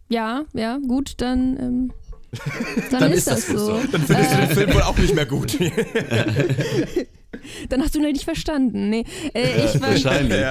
[0.09, 1.93] ja, ja, gut, dann, ähm,
[2.91, 3.81] dann, ist, das, so.
[3.91, 5.57] Dann findest du den Film wohl auch nicht mehr gut.
[7.69, 8.89] Dann hast du ihn nicht verstanden.
[8.89, 10.45] Nee, äh, ich war, Wahrscheinlich.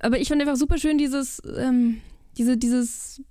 [0.00, 2.00] aber ich fand einfach super schön dieses, ähm,
[2.36, 3.22] diese, dieses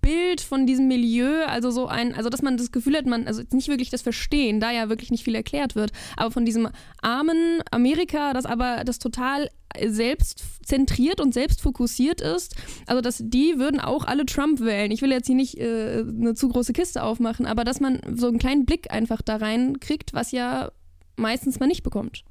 [0.00, 3.42] Bild von diesem Milieu, also so ein, also dass man das Gefühl hat, man, also
[3.52, 6.68] nicht wirklich das Verstehen, da ja wirklich nicht viel erklärt wird, aber von diesem
[7.02, 9.48] armen Amerika, das aber das total
[9.86, 14.90] selbstzentriert und selbstfokussiert ist, also dass die würden auch alle Trump wählen.
[14.90, 18.26] Ich will jetzt hier nicht äh, eine zu große Kiste aufmachen, aber dass man so
[18.26, 20.72] einen kleinen Blick einfach da rein kriegt, was ja
[21.16, 22.24] meistens man nicht bekommt.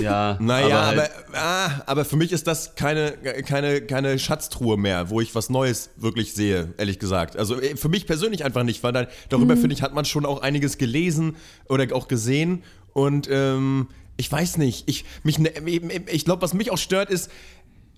[0.00, 3.12] Ja, Naja, aber, halt- ah, aber für mich ist das keine,
[3.46, 7.36] keine, keine Schatztruhe mehr, wo ich was Neues wirklich sehe, ehrlich gesagt.
[7.36, 10.26] Also äh, für mich persönlich einfach nicht, weil da, darüber finde ich, hat man schon
[10.26, 11.36] auch einiges gelesen
[11.68, 12.62] oder auch gesehen.
[12.92, 13.88] Und ähm,
[14.18, 15.52] ich weiß nicht, ich, mich, ne-
[16.10, 17.30] ich glaube, was mich auch stört, ist,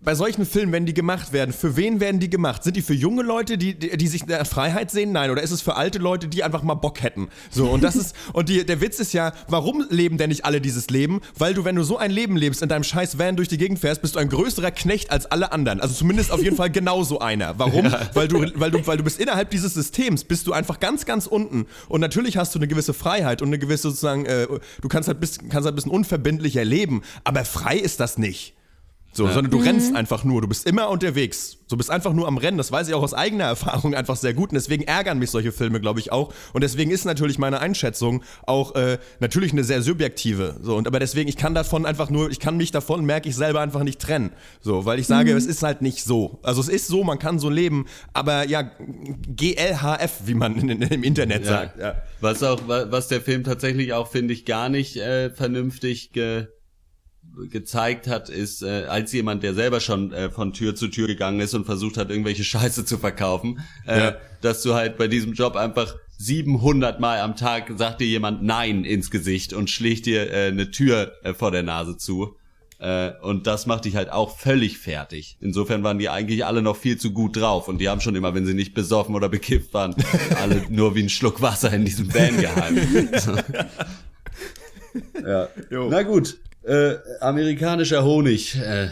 [0.02, 2.64] bei solchen Filmen, wenn die gemacht werden, für wen werden die gemacht?
[2.64, 5.12] Sind die für junge Leute, die, die, die sich in der Freiheit sehen?
[5.12, 5.30] Nein.
[5.30, 7.28] Oder ist es für alte Leute, die einfach mal Bock hätten?
[7.50, 10.60] So, und das ist, und die, der Witz ist ja, warum leben denn nicht alle
[10.62, 11.20] dieses Leben?
[11.36, 13.78] Weil du, wenn du so ein Leben lebst, in deinem scheiß Van durch die Gegend
[13.78, 15.80] fährst, bist du ein größerer Knecht als alle anderen.
[15.80, 17.58] Also zumindest auf jeden Fall genauso einer.
[17.58, 17.92] Warum?
[18.14, 21.26] Weil, du, weil, du, weil du bist innerhalb dieses Systems, bist du einfach ganz, ganz
[21.26, 21.66] unten.
[21.88, 24.46] Und natürlich hast du eine gewisse Freiheit und eine gewisse sozusagen, äh,
[24.80, 27.02] du kannst halt, bis, kannst halt ein bisschen unverbindlicher leben.
[27.24, 28.54] Aber frei ist das nicht.
[29.12, 29.32] So, Ja.
[29.32, 31.56] sondern du rennst einfach nur, du bist immer unterwegs.
[31.68, 32.58] Du bist einfach nur am Rennen.
[32.58, 34.50] Das weiß ich auch aus eigener Erfahrung einfach sehr gut.
[34.50, 36.32] Und deswegen ärgern mich solche Filme, glaube ich, auch.
[36.52, 40.56] Und deswegen ist natürlich meine Einschätzung auch äh, natürlich eine sehr subjektive.
[40.62, 43.34] So, und aber deswegen, ich kann davon einfach nur, ich kann mich davon, merke ich
[43.34, 44.30] selber einfach nicht trennen.
[44.60, 46.38] So, weil ich sage, es ist halt nicht so.
[46.42, 48.70] Also es ist so, man kann so leben, aber ja,
[49.36, 51.50] GLHF, wie man in, in, im Internet Ja.
[51.50, 51.78] sagt.
[51.80, 51.94] Ja.
[52.20, 56.46] Was auch, wa- was der Film tatsächlich auch, finde ich, gar nicht äh, vernünftig ge
[57.50, 61.40] gezeigt hat, ist, äh, als jemand, der selber schon äh, von Tür zu Tür gegangen
[61.40, 64.16] ist und versucht hat, irgendwelche Scheiße zu verkaufen, äh, Ja.
[64.40, 68.84] dass du halt bei diesem Job einfach 700 Mal am Tag sagt dir jemand Nein
[68.84, 72.36] ins Gesicht und schlägt dir äh, eine Tür äh, vor der Nase zu.
[72.78, 75.36] Äh, und das macht dich halt auch völlig fertig.
[75.40, 78.34] Insofern waren die eigentlich alle noch viel zu gut drauf und die haben schon immer,
[78.34, 79.94] wenn sie nicht besoffen oder bekifft waren,
[80.42, 83.10] alle nur wie ein Schluck Wasser in diesem Van gehalten.
[85.24, 85.48] Ja.
[85.70, 88.56] Na gut, äh, amerikanischer Honig.
[88.56, 88.88] Äh,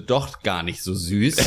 [0.00, 1.36] doch gar nicht so süß.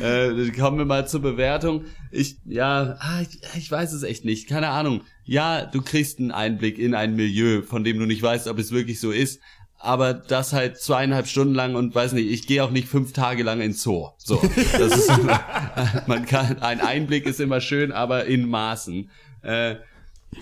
[0.00, 1.84] äh, kommen wir mal zur Bewertung.
[2.10, 4.48] Ich, ja, ah, ich, ich weiß es echt nicht.
[4.48, 5.02] Keine Ahnung.
[5.24, 8.70] Ja, du kriegst einen Einblick in ein Milieu, von dem du nicht weißt, ob es
[8.70, 9.40] wirklich so ist.
[9.78, 13.42] Aber das halt zweieinhalb Stunden lang und weiß nicht, ich gehe auch nicht fünf Tage
[13.42, 14.08] lang ins Zoo.
[14.16, 14.40] So,
[14.72, 15.10] das ist,
[16.06, 19.10] man kann, ein Einblick ist immer schön, aber in Maßen.
[19.42, 19.76] Äh,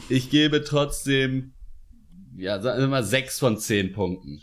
[0.09, 1.54] ich gebe trotzdem,
[2.37, 4.41] ja, sagen wir mal sechs von zehn Punkten.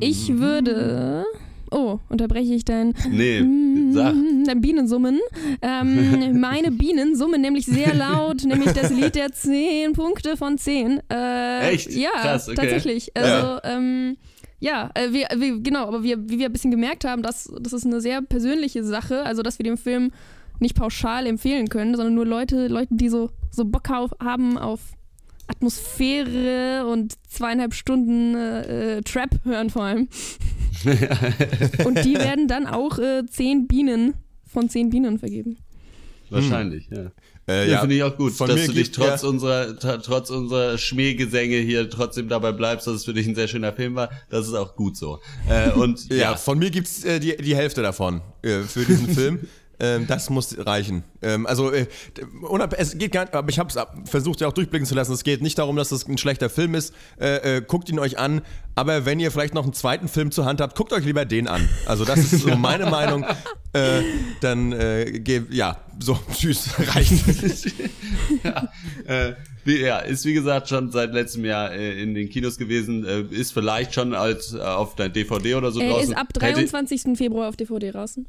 [0.00, 1.24] Ich würde.
[1.70, 3.44] Oh, unterbreche ich dein, Nee,
[3.92, 4.14] sag.
[4.46, 5.20] dein Bienensummen.
[5.60, 11.02] Ähm, meine Bienen summen nämlich sehr laut, nämlich das Lied der 10 Punkte von 10.
[11.10, 11.90] Äh, Echt?
[11.92, 12.56] Ja, Krass, okay.
[12.56, 13.14] tatsächlich.
[13.14, 14.16] Also, ähm,
[14.60, 17.74] ja, äh, wir, wir, genau, aber wir, wie wir ein bisschen gemerkt haben, dass das
[17.74, 20.10] ist eine sehr persönliche Sache, also dass wir den Film
[20.60, 24.80] nicht pauschal empfehlen können, sondern nur Leute, Leute, die so, so Bock auf, haben auf
[25.46, 30.08] Atmosphäre und zweieinhalb Stunden äh, äh, Trap hören vor allem.
[31.84, 34.14] und die werden dann auch äh, zehn Bienen
[34.46, 35.56] von zehn Bienen vergeben.
[36.30, 37.10] Wahrscheinlich, ja.
[37.48, 39.28] Äh, ja, finde ich auch gut, von dass du dich trotz ja.
[39.28, 43.72] unserer trotz unserer Schmähgesänge hier trotzdem dabei bleibst, dass es für dich ein sehr schöner
[43.72, 44.10] Film war.
[44.28, 45.20] Das ist auch gut so.
[45.48, 49.08] Äh, und Ja, ja, von mir gibt's äh, die, die Hälfte davon äh, für diesen
[49.08, 49.40] Film.
[49.80, 51.04] Ähm, das muss reichen.
[51.22, 51.86] Ähm, also äh,
[52.76, 55.12] es geht gar nicht, aber ich habe es versucht ja auch durchblicken zu lassen.
[55.12, 56.92] Es geht nicht darum, dass es ein schlechter Film ist.
[57.20, 58.42] Äh, äh, guckt ihn euch an.
[58.74, 61.46] Aber wenn ihr vielleicht noch einen zweiten Film zur Hand habt, guckt euch lieber den
[61.48, 61.68] an.
[61.86, 63.24] Also das ist so meine Meinung.
[63.72, 64.02] Äh,
[64.40, 67.12] dann äh, ge- ja, so tschüss, reicht.
[68.44, 68.68] ja,
[69.06, 73.04] äh, wie, ja, ist wie gesagt schon seit letztem Jahr äh, in den Kinos gewesen,
[73.04, 76.12] äh, ist vielleicht schon als äh, auf der DVD oder so Er draußen.
[76.12, 77.02] ist ab Hätte- 23.
[77.16, 78.26] Februar auf DVD draußen.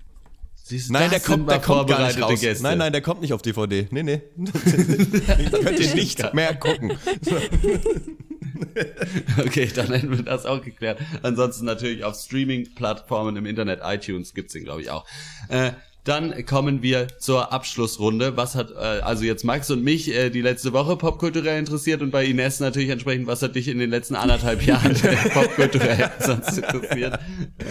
[0.69, 2.39] Siehst Nein, der kommt, der kommt gar nicht raus.
[2.39, 2.61] Gäste.
[2.61, 3.87] Nein, nein, der kommt nicht auf DVD.
[3.89, 4.21] Nee, nee.
[4.37, 6.95] Könnt ihr nicht mehr gucken.
[9.37, 10.99] Okay, dann hätten wir das auch geklärt.
[11.23, 15.05] Ansonsten natürlich auf Streaming-Plattformen im Internet, iTunes gibt's den, glaube ich, auch.
[15.47, 15.71] Äh,
[16.09, 18.35] dann kommen wir zur Abschlussrunde.
[18.35, 22.09] Was hat äh, also jetzt Max und mich äh, die letzte Woche popkulturell interessiert und
[22.09, 24.93] bei Ines natürlich entsprechend, was hat dich in den letzten anderthalb Jahren
[25.33, 27.13] popkulturell sonst interessiert?
[27.59, 27.63] Äh,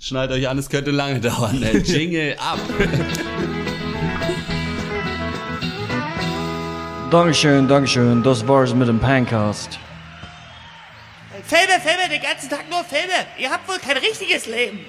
[0.00, 1.62] schnallt euch an, es könnte lange dauern.
[1.62, 2.58] Äh, Jingle ab!
[7.12, 8.24] Dankeschön, Dankeschön.
[8.24, 9.78] Das war's mit dem Pancast.
[11.46, 13.12] Filme, Filme, den ganzen Tag nur Filme.
[13.38, 14.80] Ihr habt wohl kein richtiges Leben.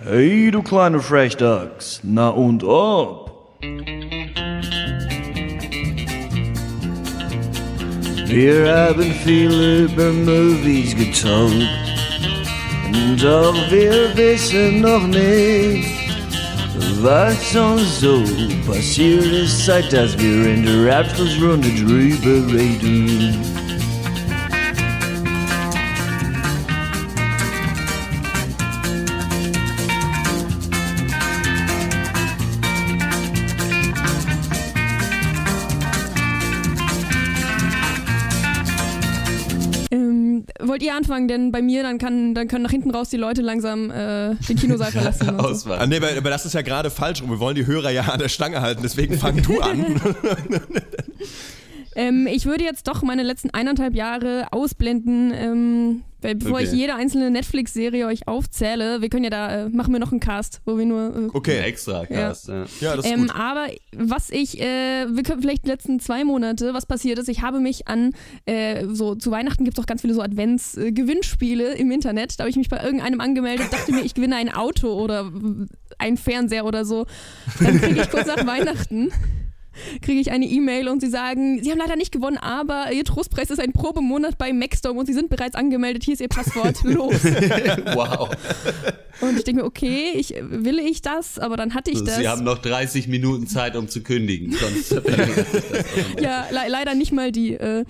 [0.00, 1.98] Hey, du kleine Frechdachs.
[2.04, 3.58] Na und ob?
[8.26, 11.66] Wir haben viel über Movies getalkt.
[13.20, 15.88] Doch wir wissen noch nicht,
[17.00, 18.22] was uns so
[18.68, 23.57] passiert ist, seit dass wir in der Abschlussrunde drüber reden.
[40.78, 41.26] Wollt ihr anfangen?
[41.26, 44.56] Denn bei mir, dann, kann, dann können nach hinten raus die Leute langsam äh, den
[44.56, 45.28] Kinosaal verlassen.
[45.30, 45.46] und so.
[45.46, 45.78] Auswahl.
[45.80, 47.30] Ah, nee, aber, aber das ist ja gerade falsch rum.
[47.30, 50.00] Wir wollen die Hörer ja an der Stange halten, deswegen fang du an.
[51.98, 56.64] Ähm, ich würde jetzt doch meine letzten eineinhalb Jahre ausblenden, ähm, weil bevor Okay.
[56.64, 60.20] ich jede einzelne Netflix-Serie euch aufzähle, wir können ja da, äh, machen wir noch einen
[60.20, 61.00] Cast, wo wir nur...
[61.14, 61.58] Äh, Ein Okay.
[61.60, 62.64] extra Cast, ja.
[62.80, 63.34] Ja, das ist Ähm, gut.
[63.34, 67.42] aber was ich, äh, wir können vielleicht die letzten zwei Monate, was passiert ist, ich
[67.42, 68.12] habe mich an,
[68.46, 72.38] äh, so zu Weihnachten gibt es auch ganz viele so Advents-Gewinnspiele im Internet.
[72.38, 75.30] Da habe ich mich bei irgendeinem angemeldet, dachte mir, ich gewinne ein Auto oder
[75.98, 77.06] ein Fernseher oder so.
[77.60, 79.10] Dann kriege ich kurz nach Weihnachten
[80.02, 83.50] kriege ich eine E-Mail und sie sagen, sie haben leider nicht gewonnen, aber ihr Trostpreis
[83.50, 86.04] ist ein Probemonat bei Maxdome und sie sind bereits angemeldet.
[86.04, 86.76] Hier ist ihr Passwort.
[86.84, 87.24] Los.
[87.24, 88.30] Wow.
[89.20, 91.38] Und ich denke mir, okay, ich, will ich das?
[91.38, 92.16] Aber dann hatte ich das.
[92.16, 94.52] Sie haben noch 30 Minuten Zeit, um zu kündigen.
[94.52, 94.90] Sonst
[96.20, 97.54] ja, le leider nicht mal die.
[97.54, 97.84] Äh.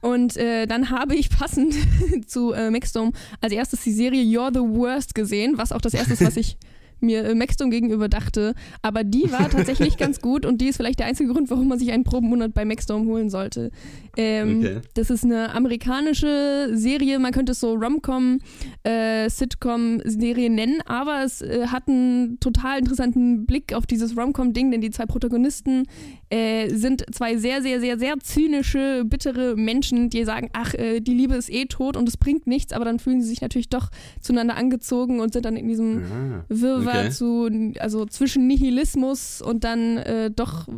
[0.00, 1.74] Und äh, dann habe ich passend
[2.26, 6.14] zu äh, Maxdome als erstes die Serie You're the Worst gesehen, was auch das erste
[6.14, 6.56] ist, was ich
[7.04, 8.54] mir äh, Maxdome gegenüber dachte.
[8.82, 11.78] Aber die war tatsächlich ganz gut und die ist vielleicht der einzige Grund, warum man
[11.78, 13.70] sich einen Probenmonat bei Maxdome holen sollte.
[14.16, 14.80] Ähm, Okay.
[14.94, 18.38] Das ist eine amerikanische Serie, man könnte es so Rom-Com,
[18.82, 24.80] äh, Sitcom-Serie nennen, aber es äh, hat einen total interessanten Blick auf dieses Rom-Com-Ding, denn
[24.80, 25.86] die zwei Protagonisten
[26.30, 31.14] äh, sind zwei sehr, sehr, sehr, sehr zynische, bittere Menschen, die sagen, ach, äh, die
[31.14, 33.90] Liebe ist eh tot und es bringt nichts, aber dann fühlen sie sich natürlich doch
[34.20, 36.04] zueinander angezogen und sind dann in diesem
[36.48, 37.10] Wirrwarr okay.
[37.10, 37.48] zu,
[37.78, 40.68] also zwischen Nihilismus und dann äh, doch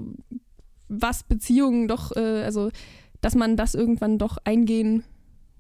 [0.89, 2.71] was Beziehungen doch, äh, also
[3.27, 5.03] dass man das irgendwann doch eingehen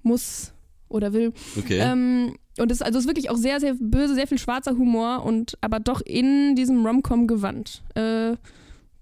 [0.05, 0.53] muss
[0.89, 1.33] oder will.
[1.59, 1.81] Okay.
[1.81, 5.25] Ähm, und es, also es ist wirklich auch sehr, sehr böse, sehr viel schwarzer Humor
[5.25, 7.83] und aber doch in diesem Rom-Com gewandt.
[7.97, 8.37] Äh,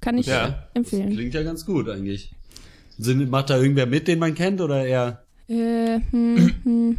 [0.00, 0.66] kann ich Ja.
[0.72, 1.10] empfehlen.
[1.10, 2.34] Klingt ja ganz gut eigentlich.
[2.96, 6.98] Sind, macht da irgendwer mit, den man kennt oder eher Äh, hm, hm.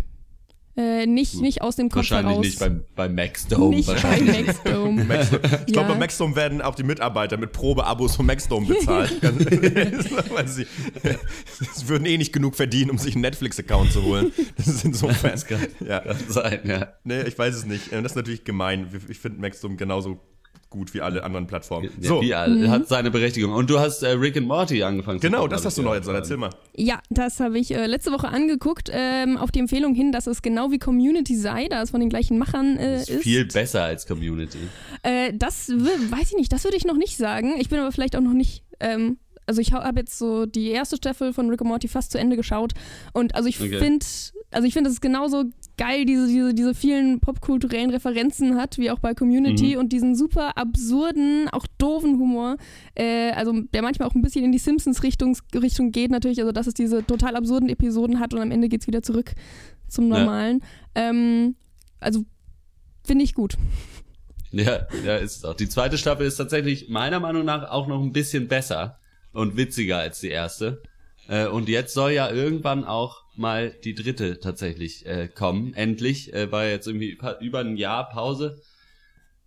[0.77, 2.45] Äh, nicht, nicht aus dem Kopf wahrscheinlich heraus.
[2.45, 3.75] nicht beim, bei Max Dome?
[3.77, 4.45] Nicht bei wahrscheinlich.
[4.45, 5.01] Maxdome.
[5.67, 5.93] Ich glaube, Ja.
[5.93, 9.11] bei Maxdome werden auch die Mitarbeiter mit Probeabos von Maxdome bezahlt.
[10.45, 10.67] Sie,
[11.73, 14.31] sie würden eh nicht genug verdienen, um sich einen Netflix-Account zu holen.
[14.57, 15.39] Das ist insofern.
[15.87, 15.99] Ja.
[16.01, 16.93] Kann sein, ja.
[17.03, 17.91] Nee, ich weiß es nicht.
[17.93, 18.87] Das ist natürlich gemein.
[19.07, 20.19] Ich finde Maxdome genauso
[20.75, 21.89] gut wie alle anderen Plattformen.
[21.99, 23.53] Ja, So, wie all- hat seine Berechtigung.
[23.53, 25.19] Und du hast äh, Rick and Morty angefangen.
[25.19, 26.07] genau, gucken, das hast du noch jetzt.
[26.07, 26.51] Erzähl mal.
[26.75, 30.41] Ja, das habe ich äh, letzte Woche angeguckt, ähm, auf die Empfehlung hin, dass es
[30.41, 33.23] genau wie Community sei, da es von den gleichen Machern äh, Ist ist.
[33.23, 34.59] viel besser als Community.
[35.03, 37.55] Äh, das weiß ich nicht, das würde ich noch nicht sagen.
[37.59, 38.63] Ich bin aber vielleicht auch noch nicht.
[38.79, 39.17] Ähm,
[39.47, 42.35] also ich habe jetzt so die erste Staffel von Rick and Morty fast zu Ende
[42.35, 42.73] geschaut
[43.13, 43.77] und also ich Okay.
[43.77, 44.05] finde,
[44.51, 45.43] also ich finde, dass es genauso
[45.77, 50.57] geil diese, diese, diese vielen popkulturellen Referenzen hat, wie auch bei Community und diesen super
[50.57, 52.57] absurden, auch doofen Humor,
[52.95, 56.67] äh, also der manchmal auch ein bisschen in die Simpsons-Richtung Richtung geht natürlich, also dass
[56.67, 59.33] es diese total absurden Episoden hat und am Ende geht es wieder zurück
[59.87, 60.19] zum Ja.
[60.19, 60.61] Normalen.
[60.95, 61.55] Ähm,
[61.99, 62.23] also
[63.03, 63.55] finde ich gut.
[64.51, 65.55] Ja, ja, ist es auch.
[65.55, 68.99] Die zweite Staffel ist tatsächlich meiner Meinung nach auch noch ein bisschen besser
[69.33, 70.81] und witziger als die erste.
[71.27, 75.73] Äh, und jetzt soll ja irgendwann auch mal die dritte tatsächlich äh, kommen.
[75.73, 76.33] Endlich.
[76.33, 78.61] Äh, war jetzt irgendwie über ein Jahr Pause.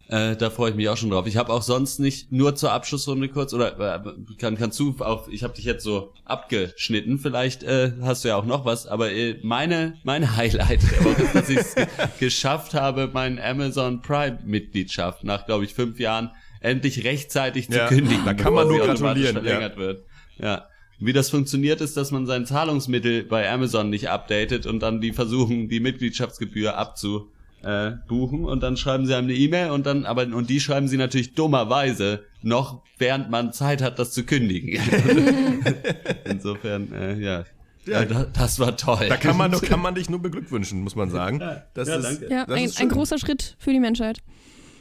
[0.09, 1.27] Äh, da freue ich mich auch schon drauf.
[1.27, 5.29] Ich habe auch sonst nicht nur zur Abschlussrunde kurz oder äh, kann kannst du auch
[5.29, 7.19] ich habe dich jetzt so abgeschnitten.
[7.19, 11.23] Vielleicht äh, hast du ja auch noch was, aber äh, meine meine Highlight der Woche
[11.25, 11.87] ist, dass ich es ge
[12.21, 16.31] geschafft habe, meine Amazon Prime Mitgliedschaft nach glaube ich fünf Jahren
[16.61, 18.25] endlich rechtzeitig Ja, zu kündigen.
[18.25, 19.43] da kann man nur gratulieren, ja.
[19.43, 20.07] Verlängert wird.
[20.39, 20.69] Ja.
[21.01, 25.13] Wie das funktioniert, ist, dass man sein Zahlungsmittel bei Amazon nicht updatet und dann die
[25.13, 27.31] versuchen, die Mitgliedschaftsgebühr abzu
[27.63, 30.89] äh, buchen und dann schreiben sie einem eine E-Mail und dann aber und die schreiben
[30.89, 34.81] sie natürlich dummerweise noch während man Zeit hat, das zu kündigen.
[36.25, 37.45] Insofern, äh, ja.
[37.87, 38.05] ja.
[38.05, 39.07] das, das war toll.
[39.09, 41.41] Da kann man, kann man dich nur beglückwünschen, muss man sagen.
[41.75, 42.29] Das Ja, ist, danke.
[42.31, 44.19] Ja, das ein, ist ein großer Schritt für die Menschheit.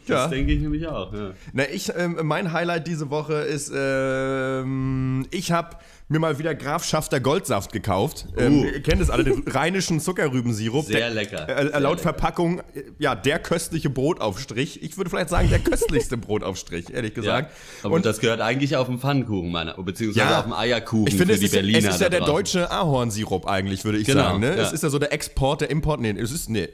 [0.07, 0.27] das Ja.
[0.27, 1.13] denke ich nämlich auch.
[1.13, 1.31] Ja.
[1.53, 5.77] Na, ich, ähm, mein Highlight diese Woche ist, ähm, ich habe
[6.09, 8.27] mir mal wieder Graf Schafter Goldsaft gekauft.
[8.37, 8.65] Ähm, Uh.
[8.65, 10.85] ihr kennt es alle, den rheinischen Zuckerrübensirup.
[10.85, 11.49] Sehr Der- lecker.
[11.49, 12.03] Äh, Sehr laut lecker.
[12.03, 14.81] Verpackung, äh, ja, der köstliche Brotaufstrich.
[14.83, 17.53] Ich würde vielleicht sagen, der köstlichste Brotaufstrich, ehrlich Ja, gesagt.
[17.83, 20.39] aber Und das gehört eigentlich auf den Pfannkuchen meiner, beziehungsweise Ja.
[20.39, 21.89] auf den Eierkuchen ich finde, für es die ist, ja- Berliner.
[21.89, 22.33] es ist ja der draußen.
[22.35, 24.39] deutsche Ahornsirup eigentlich, würde ich Genau, sagen.
[24.39, 24.55] Ne?
[24.55, 24.63] ja.
[24.63, 25.99] Es ist ja so der Export, der Import.
[25.99, 26.69] Nee, es ist, nee,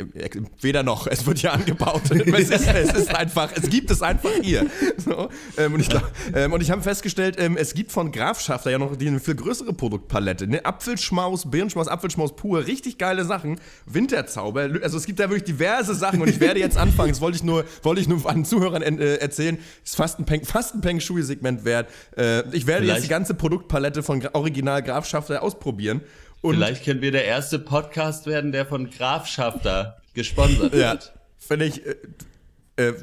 [0.61, 1.07] weder noch.
[1.07, 2.03] Es wird ja angebaut.
[2.11, 4.67] es, ist, es ist einfach, es gibt es einfach hier.
[4.97, 6.03] So, ähm, und ich, glaub,
[6.36, 9.22] ähm, und ich habe festgestellt, ähm, es gibt von Graf Schafter ja noch die eine
[9.24, 10.47] viel größere Produktpalette.
[10.47, 10.63] Ne?
[10.65, 13.59] Apfelschmaus, Birnenschmaus, Apfelschmaus pur, richtig geile Sachen.
[13.86, 17.38] Winterzauber, also es gibt da wirklich diverse Sachen und ich werde jetzt anfangen, das wollte
[17.38, 20.82] ich nur, wollte ich nur an Zuhörern äh, erzählen, ist fast ein Peng, fast ein
[20.82, 21.89] Peng Shui-Segment wert.
[22.17, 26.01] Äh, ich werde jetzt Vielleicht- die ganze Produktpalette von Original Graf Schafter ausprobieren.
[26.41, 31.13] Und Vielleicht können wir der erste Podcast werden, der von Graf Schafter gesponsert ja, wird.
[31.38, 31.95] finde ich, äh,
[32.76, 32.93] äh,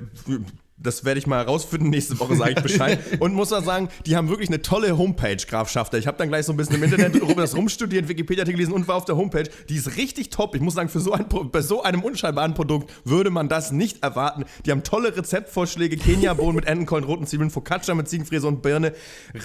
[0.82, 1.90] das werde ich mal herausfinden.
[1.90, 2.98] Nächste Woche sage ich Bescheid.
[3.20, 5.98] Und muss auch sagen, die haben wirklich eine tolle Homepage, Graf Schafter.
[5.98, 8.96] Ich habe dann gleich so ein bisschen im Internet das rumstudiert, Wikipedia-Artikel gelesen und war
[8.96, 9.44] auf der Homepage.
[9.68, 10.54] Die ist richtig top.
[10.54, 14.02] Ich muss sagen, für so ein, bei so einem unscheinbaren Produkt würde man das nicht
[14.02, 14.44] erwarten.
[14.64, 15.96] Die haben tolle Rezeptvorschläge.
[15.96, 18.92] Kenia-Bohnen mit Entenkollen, roten Zwiebeln, Focaccia mit Ziegenfräse und Birne,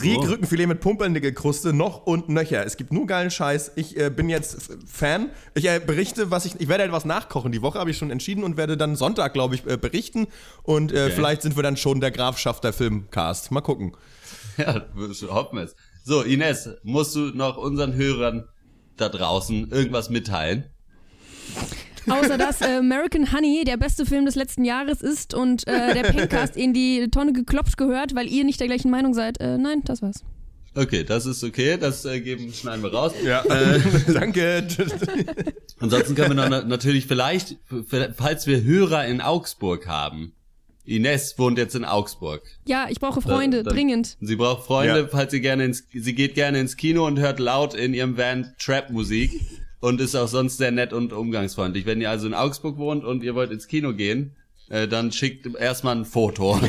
[0.01, 2.65] Riegrückenfilet mit Pumpernickelkruste, noch und nöcher.
[2.65, 3.73] Es gibt nur geilen Scheiß.
[3.75, 5.29] Ich äh, bin jetzt Fan.
[5.53, 7.51] Ich äh, berichte, was ich, ich werde etwas nachkochen.
[7.51, 10.27] Die Woche habe ich schon entschieden und werde dann Sonntag, glaube ich, äh, berichten.
[10.63, 13.51] Und äh, vielleicht sind wir dann schon der Grafschafter Filmcast.
[13.51, 13.95] Mal gucken.
[14.57, 14.85] Ja,
[15.29, 15.75] hoffen wir es.
[16.05, 18.45] So, Ines, musst du noch unseren Hörern
[18.95, 20.65] da draußen irgendwas mitteilen?
[22.09, 26.03] Außer dass äh, American Honey der beste Film des letzten Jahres ist und äh, der
[26.11, 29.41] Pencast in die Tonne geklopft gehört, weil ihr nicht der gleichen Meinung seid.
[29.41, 30.23] Äh, nein, das war's.
[30.73, 33.11] Okay, das ist okay, das äh, geben, schneiden wir raus.
[33.25, 33.81] Ja, Äh,
[34.13, 34.67] danke.
[35.79, 37.57] ansonsten können wir noch na- natürlich vielleicht,
[38.15, 40.33] falls wir Hörer in Augsburg haben.
[40.85, 42.41] Ines wohnt jetzt in Augsburg.
[42.65, 44.17] Ja, ich brauche Freunde, Dann- dringend.
[44.21, 45.07] Sie braucht Freunde, Ja.
[45.07, 48.53] falls sie gerne ins, sie geht gerne ins Kino und hört laut in ihrem Van
[48.59, 49.31] Trap-Musik
[49.79, 51.85] und ist auch sonst sehr nett und umgangsfreundlich.
[51.85, 54.35] Wenn ihr also in Augsburg wohnt und ihr wollt ins Kino gehen,
[54.69, 56.59] äh, dann schickt erstmal ein Foto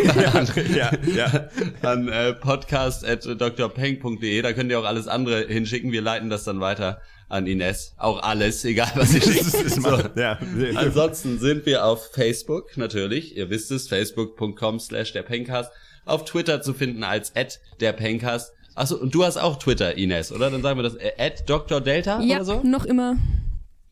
[0.75, 1.49] ja, ja.
[1.89, 4.43] an äh, podcast.drpeng.de.
[4.43, 5.93] Da könnt ihr auch alles andere hinschicken.
[5.93, 7.95] Wir leiten das dann weiter an Ines.
[7.97, 9.81] Auch alles, egal was ist So.
[9.81, 10.39] mal, ja.
[10.77, 13.37] Ansonsten sind wir auf Facebook, natürlich.
[13.37, 15.71] Ihr wisst es, facebook.com slash der Pencast.
[16.05, 18.53] Auf Twitter zu finden als at der Pencast.
[18.75, 20.51] Achso, und du hast auch Twitter, Ines, oder?
[20.51, 21.81] Dann sagen wir das, äh, at Dr.
[21.81, 22.61] Delta Ja, oder so?
[22.63, 23.17] noch immer.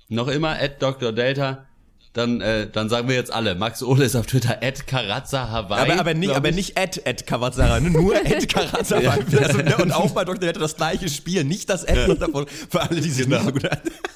[0.08, 1.10] Noch immer at Dr.
[1.12, 1.66] Delta.
[2.14, 3.56] Dann, äh, dann sagen wir jetzt alle.
[3.56, 5.90] Max Ole ist auf Twitter at Karazza Hawaii.
[5.90, 6.54] Aber, aber nicht, aber ich.
[6.54, 7.90] nicht Ed Kawazara, ne?
[7.90, 9.02] nur Ed Kawazara.
[9.02, 9.18] Ja.
[9.40, 10.38] Also, ne, und auch bei Dr.
[10.38, 13.42] Delta das gleiche Spiel, nicht das Ed noch davon, für alle, die sich Genau.
[13.42, 13.68] nicht so gut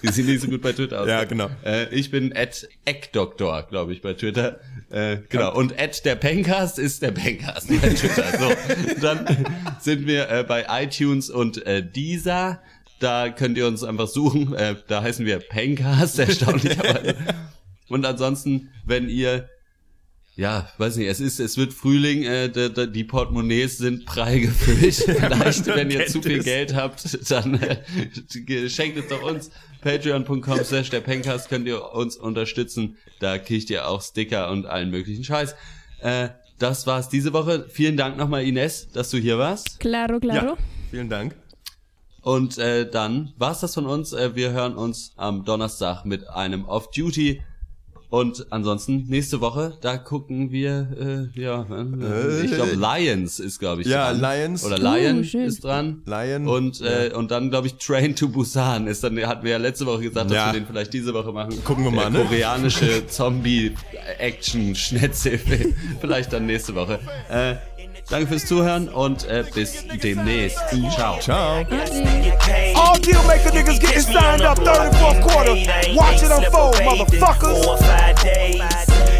[0.04, 1.08] Die sind nicht so gut bei Twitter aus.
[1.08, 1.50] Ja, genau.
[1.64, 4.60] Äh, ich bin at Eckdoktor, glaube ich, bei Twitter.
[4.90, 5.52] Äh, genau.
[5.56, 8.24] Und at der Pencast ist der Pencast bei Twitter.
[8.38, 9.44] So, dann
[9.80, 12.60] sind wir äh, bei iTunes und äh, Deezer.
[13.00, 14.54] Da könnt ihr uns einfach suchen.
[14.54, 17.16] Äh, da heißen wir Pencast, erstaunlicherweise.
[17.88, 19.48] und ansonsten, wenn ihr
[20.36, 24.38] ja, weiß nicht, es ist, es wird Frühling, äh, d- d- die Portemonnaies sind prall
[24.38, 24.94] gefüllt.
[25.18, 26.44] Vielleicht, wenn ihr zu viel es.
[26.44, 29.50] Geld habt, dann äh, schenkt es doch uns.
[29.80, 32.96] Patreon.com slash der Pencast könnt ihr uns unterstützen.
[33.18, 35.56] Da kriegt ihr auch Sticker und allen möglichen Scheiß.
[36.02, 36.28] Äh,
[36.60, 37.66] das war's diese Woche.
[37.68, 39.80] Vielen Dank nochmal, Ines, dass du hier warst.
[39.80, 40.46] Claro, claro.
[40.50, 40.56] Ja,
[40.92, 41.34] vielen Dank.
[42.22, 44.12] Und äh, dann war's das von uns.
[44.12, 47.42] Äh, wir hören uns am Donnerstag mit einem Off-Duty.
[48.10, 53.82] Und ansonsten nächste Woche, da gucken wir, äh, ja, äh, ich glaube Lions ist, glaube
[53.82, 54.20] ich, Ja, dran.
[54.22, 54.64] Lions.
[54.64, 55.42] Oder Uh, Lion schön.
[55.42, 56.00] ist dran.
[56.06, 56.48] Lion.
[56.48, 59.84] Und, äh, und dann, glaube ich, Train to Busan ist dann, hatten wir ja letzte
[59.84, 60.46] Woche gesagt, dass Ja.
[60.46, 61.62] wir den vielleicht diese Woche machen.
[61.64, 62.24] Gucken wir mal, Der ne?
[62.24, 65.74] koreanische Zombie-Action-Schnetzelfilm.
[66.00, 67.00] vielleicht dann nächste Woche.
[67.28, 67.56] Äh,
[68.10, 70.58] danke fürs Zuhören und äh, bis demnächst.
[70.94, 71.18] Ciao.
[71.20, 71.64] Ciao.
[72.74, 75.54] All deal maker niggas getting signed up third and fourth quarter.
[75.94, 77.64] Watch it unfold, motherfuckers.
[77.64, 78.62] Four or five days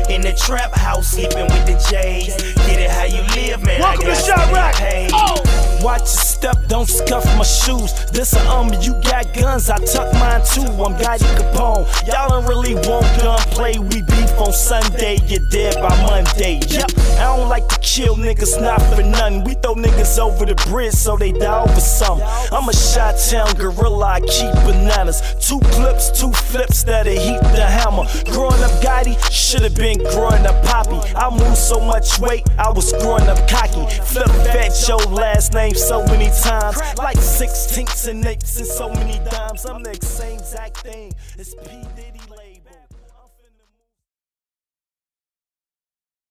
[0.08, 2.34] in the trap house, sleeping with the J's.
[2.66, 3.80] Get it how you live, man.
[3.80, 4.74] Welcome to got Chirac.
[4.74, 5.10] paid.
[5.12, 5.67] Oh.
[5.82, 7.92] Watch your step, don't scuff my shoes.
[8.10, 10.66] This a um, you got guns, I tuck mine too.
[10.82, 11.86] I'm Gotti Capone.
[12.08, 13.78] Y'all don't really want gunplay.
[13.78, 16.60] We beef on Sunday, you're dead by Monday.
[16.66, 19.44] Yep, I don't like to kill niggas, not for nothing.
[19.44, 22.26] We throw niggas over the bridge so they die over something.
[22.50, 25.22] I'm a shot town gorilla, I keep bananas.
[25.40, 28.04] Two clips, two flips that'll heat the hammer.
[28.32, 30.98] Growing up Gotti, should've been growing up Poppy.
[31.14, 33.86] I moved so much weight, I was growing up cocky.
[34.02, 36.78] Flip fat your last name so many times.
[36.96, 39.66] Like sixteenths and eights and so many dimes.
[39.66, 41.12] I'm the same exact thing.
[41.36, 41.82] It's P.
[41.96, 42.27] Diddy.